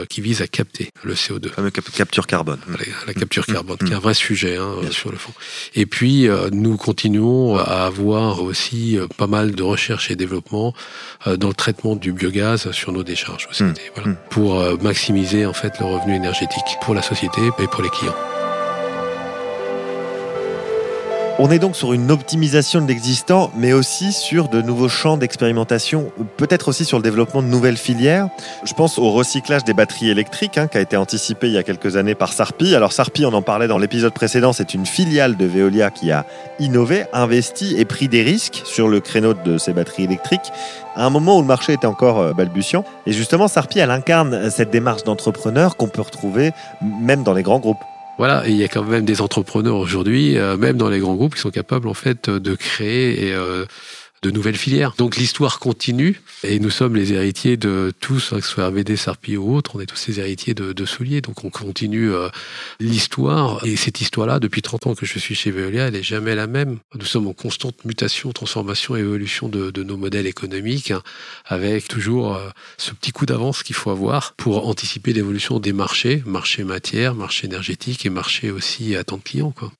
qui 0.07 0.21
visent 0.21 0.41
à 0.41 0.47
capter 0.47 0.89
le 1.03 1.15
CO2. 1.15 1.49
La 1.61 1.69
capture 1.69 2.27
carbone. 2.27 2.59
La, 3.07 3.13
capture 3.13 3.43
mmh. 3.45 3.53
carbone, 3.53 3.77
qui 3.77 3.91
est 3.91 3.95
un 3.95 3.99
vrai 3.99 4.13
sujet 4.13 4.55
hein, 4.55 4.75
sur 4.89 5.11
le 5.11 5.17
fond. 5.17 5.33
Et 5.75 5.85
puis 5.85 6.29
nous 6.53 6.77
continuons 6.77 7.57
à 7.57 7.85
avoir 7.85 8.41
aussi 8.41 8.97
pas 9.17 9.27
mal 9.27 9.53
de 9.53 9.63
recherche 9.63 10.11
et 10.11 10.15
développement 10.15 10.73
dans 11.25 11.49
le 11.49 11.53
traitement 11.53 11.97
du 11.97 12.13
biogaz 12.13 12.71
sur 12.71 12.93
nos 12.93 13.03
décharges 13.03 13.49
aussi, 13.51 13.63
mmh. 13.63 13.73
voilà, 13.95 14.11
mmh. 14.11 14.17
pour 14.29 14.81
maximiser 14.81 15.45
en 15.45 15.53
fait 15.53 15.73
le 15.81 15.87
revenu 15.87 16.15
énergétique 16.15 16.77
pour 16.81 16.93
la 16.93 17.01
société 17.01 17.41
et 17.59 17.67
pour 17.67 17.83
les 17.83 17.89
clients. 17.89 18.15
On 21.37 21.51
est 21.51 21.59
donc 21.59 21.75
sur 21.75 21.91
une 21.91 22.11
optimisation 22.11 22.79
de 22.81 22.87
l'existant, 22.87 23.51
mais 23.57 23.73
aussi 23.73 24.13
sur 24.13 24.47
de 24.47 24.61
nouveaux 24.61 24.87
champs 24.87 25.17
d'expérimentation, 25.17 26.09
peut-être 26.37 26.69
aussi 26.69 26.85
sur 26.85 26.97
le 26.97 27.03
développement 27.03 27.41
de 27.41 27.47
nouvelles 27.47 27.75
filières. 27.75 28.29
Je 28.63 28.73
pense 28.73 28.97
au 28.97 29.11
recyclage 29.11 29.65
des 29.65 29.73
batteries 29.73 30.09
électriques, 30.09 30.57
hein, 30.57 30.67
qui 30.67 30.77
a 30.77 30.81
été 30.81 30.95
anticipé 30.95 31.47
il 31.47 31.53
y 31.53 31.57
a 31.57 31.63
quelques 31.63 31.97
années 31.97 32.15
par 32.15 32.31
Sarpi. 32.31 32.73
Alors 32.73 32.93
Sarpi, 32.93 33.25
on 33.25 33.33
en 33.33 33.41
parlait 33.41 33.67
dans 33.67 33.77
l'épisode 33.77 34.13
précédent, 34.13 34.53
c'est 34.53 34.73
une 34.73 34.85
filiale 34.85 35.35
de 35.35 35.45
Veolia 35.45 35.91
qui 35.91 36.09
a 36.09 36.25
innové, 36.59 37.03
investi 37.11 37.75
et 37.77 37.83
pris 37.83 38.07
des 38.07 38.21
risques 38.21 38.61
sur 38.63 38.87
le 38.87 39.01
créneau 39.01 39.33
de 39.33 39.57
ces 39.57 39.73
batteries 39.73 40.05
électriques 40.05 40.53
à 40.95 41.05
un 41.05 41.09
moment 41.09 41.37
où 41.37 41.41
le 41.41 41.47
marché 41.47 41.73
était 41.73 41.85
encore 41.85 42.19
euh, 42.19 42.31
balbutiant. 42.31 42.85
Et 43.07 43.11
justement, 43.11 43.49
Sarpi, 43.49 43.79
elle 43.79 43.91
incarne 43.91 44.49
cette 44.49 44.69
démarche 44.69 45.03
d'entrepreneur 45.03 45.75
qu'on 45.75 45.89
peut 45.89 46.01
retrouver 46.01 46.53
même 46.81 47.23
dans 47.23 47.33
les 47.33 47.43
grands 47.43 47.59
groupes. 47.59 47.83
Voilà, 48.17 48.43
il 48.47 48.55
y 48.55 48.63
a 48.63 48.69
quand 48.69 48.83
même 48.83 49.03
des 49.03 49.21
entrepreneurs 49.21 49.75
aujourd'hui, 49.75 50.37
euh, 50.37 50.55
même 50.55 50.77
dans 50.77 50.89
les 50.89 50.99
grands 50.99 51.15
groupes, 51.15 51.35
qui 51.35 51.41
sont 51.41 51.51
capables 51.51 51.87
en 51.87 51.93
fait 51.93 52.29
de 52.29 52.55
créer 52.55 53.27
et 53.27 53.33
euh, 53.33 53.65
de 54.25 54.31
nouvelles 54.31 54.57
filières. 54.57 54.95
Donc 54.97 55.17
l'histoire 55.17 55.59
continue 55.59 56.19
et 56.43 56.59
nous 56.59 56.71
sommes 56.71 56.95
les 56.95 57.13
héritiers 57.13 57.57
de 57.57 57.93
tous, 57.99 58.33
hein, 58.33 58.37
que 58.37 58.45
ce 58.45 58.51
soit 58.53 58.67
RVD, 58.67 58.95
Sarpi 58.95 59.37
ou 59.37 59.55
autres, 59.55 59.75
on 59.75 59.79
est 59.79 59.85
tous 59.85 60.07
les 60.07 60.19
héritiers 60.19 60.55
de, 60.55 60.73
de 60.73 60.85
Soulier. 60.85 61.21
Donc 61.21 61.43
on 61.43 61.51
continue 61.51 62.11
euh, 62.11 62.29
l'histoire 62.79 63.63
et 63.63 63.75
cette 63.75 64.01
histoire-là, 64.01 64.39
depuis 64.39 64.63
30 64.63 64.87
ans 64.87 64.95
que 64.95 65.05
je 65.05 65.19
suis 65.19 65.35
chez 65.35 65.51
Veolia, 65.51 65.87
elle 65.87 65.93
n'est 65.93 66.03
jamais 66.03 66.33
la 66.33 66.47
même. 66.47 66.79
Nous 66.95 67.05
sommes 67.05 67.27
en 67.27 67.33
constante 67.33 67.85
mutation, 67.85 68.31
transformation 68.31 68.95
et 68.95 69.01
évolution 69.01 69.47
de, 69.47 69.83
nos 69.83 69.97
modèles 69.97 70.25
économiques 70.25 70.89
hein, 70.89 71.03
avec 71.45 71.87
toujours 71.87 72.35
euh, 72.35 72.49
ce 72.77 72.91
petit 72.91 73.11
coup 73.11 73.27
d'avance 73.27 73.61
qu'il 73.61 73.75
faut 73.75 73.91
avoir 73.91 74.33
pour 74.33 74.67
anticiper 74.67 75.13
l'évolution 75.13 75.59
des 75.59 75.73
marchés, 75.73 76.23
marché 76.25 76.63
matière, 76.63 77.13
marché 77.13 77.45
énergétique 77.45 78.07
et 78.07 78.09
marché 78.09 78.49
aussi 78.49 78.95
à 78.95 79.03
temps 79.03 79.17
de 79.17 79.21
clients. 79.21 79.51
Quoi. 79.51 79.71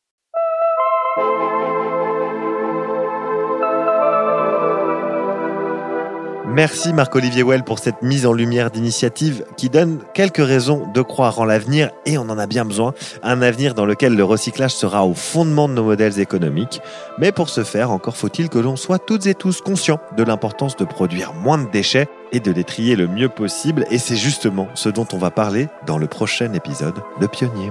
Merci 6.55 6.93
Marc-Olivier 6.93 7.43
Well 7.43 7.65
pour 7.65 7.79
cette 7.79 8.01
mise 8.01 8.25
en 8.25 8.31
lumière 8.31 8.71
d'initiative 8.71 9.43
qui 9.57 9.67
donne 9.67 9.99
quelques 10.13 10.37
raisons 10.37 10.87
de 10.93 11.01
croire 11.01 11.37
en 11.39 11.43
l'avenir 11.43 11.89
et 12.05 12.17
on 12.17 12.21
en 12.29 12.37
a 12.37 12.47
bien 12.47 12.63
besoin. 12.63 12.93
Un 13.23 13.41
avenir 13.41 13.73
dans 13.73 13.85
lequel 13.85 14.15
le 14.15 14.23
recyclage 14.23 14.73
sera 14.73 15.05
au 15.05 15.13
fondement 15.13 15.67
de 15.67 15.73
nos 15.73 15.83
modèles 15.83 16.17
économiques. 16.17 16.79
Mais 17.17 17.33
pour 17.33 17.49
ce 17.49 17.65
faire, 17.65 17.91
encore 17.91 18.15
faut-il 18.15 18.47
que 18.47 18.57
l'on 18.57 18.77
soit 18.77 18.99
toutes 18.99 19.25
et 19.25 19.35
tous 19.35 19.59
conscients 19.59 19.99
de 20.15 20.23
l'importance 20.23 20.77
de 20.77 20.85
produire 20.85 21.33
moins 21.33 21.57
de 21.57 21.69
déchets 21.69 22.07
et 22.31 22.39
de 22.39 22.53
les 22.53 22.63
trier 22.63 22.95
le 22.95 23.09
mieux 23.09 23.27
possible. 23.27 23.85
Et 23.91 23.97
c'est 23.97 24.15
justement 24.15 24.69
ce 24.75 24.87
dont 24.87 25.07
on 25.11 25.17
va 25.17 25.31
parler 25.31 25.67
dans 25.85 25.97
le 25.97 26.07
prochain 26.07 26.53
épisode 26.53 27.03
de 27.19 27.27
Pionnier. 27.27 27.69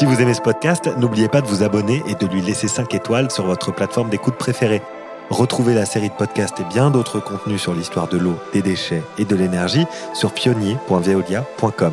Si 0.00 0.06
vous 0.06 0.22
aimez 0.22 0.32
ce 0.32 0.40
podcast, 0.40 0.88
n'oubliez 0.96 1.28
pas 1.28 1.42
de 1.42 1.46
vous 1.46 1.62
abonner 1.62 2.02
et 2.06 2.14
de 2.14 2.26
lui 2.26 2.40
laisser 2.40 2.68
5 2.68 2.94
étoiles 2.94 3.30
sur 3.30 3.44
votre 3.44 3.70
plateforme 3.70 4.08
d'écoute 4.08 4.36
préférée. 4.36 4.80
Retrouvez 5.28 5.74
la 5.74 5.84
série 5.84 6.08
de 6.08 6.14
podcasts 6.14 6.58
et 6.58 6.64
bien 6.64 6.90
d'autres 6.90 7.20
contenus 7.20 7.60
sur 7.60 7.74
l'histoire 7.74 8.08
de 8.08 8.16
l'eau, 8.16 8.36
des 8.54 8.62
déchets 8.62 9.02
et 9.18 9.26
de 9.26 9.36
l'énergie 9.36 9.84
sur 10.14 10.32
pionnier.veolia.com. 10.32 11.92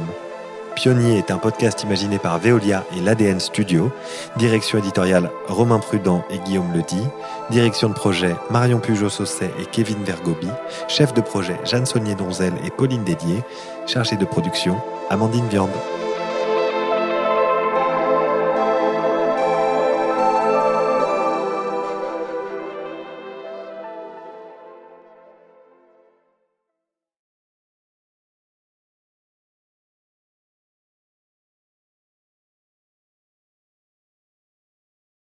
Pionnier 0.73 1.17
est 1.17 1.31
un 1.31 1.37
podcast 1.37 1.83
imaginé 1.83 2.17
par 2.17 2.39
Veolia 2.39 2.85
et 2.95 3.01
l'ADN 3.01 3.41
Studio. 3.41 3.91
Direction 4.37 4.79
éditoriale 4.79 5.29
Romain 5.49 5.79
Prudent 5.79 6.23
et 6.29 6.37
Guillaume 6.37 6.71
Ledy. 6.73 7.03
Direction 7.49 7.89
de 7.89 7.93
projet 7.93 8.37
Marion 8.49 8.79
Pujot-Sausset 8.79 9.51
et 9.59 9.65
Kevin 9.65 10.01
Vergobi. 10.05 10.47
Chef 10.87 11.13
de 11.13 11.19
projet 11.19 11.59
Jeanne 11.65 11.85
Saunier-Donzel 11.85 12.53
et 12.63 12.69
Pauline 12.69 13.03
Dédier. 13.03 13.43
Chargée 13.85 14.15
de 14.15 14.23
production 14.23 14.77
Amandine 15.09 15.49
Viande. 15.49 15.71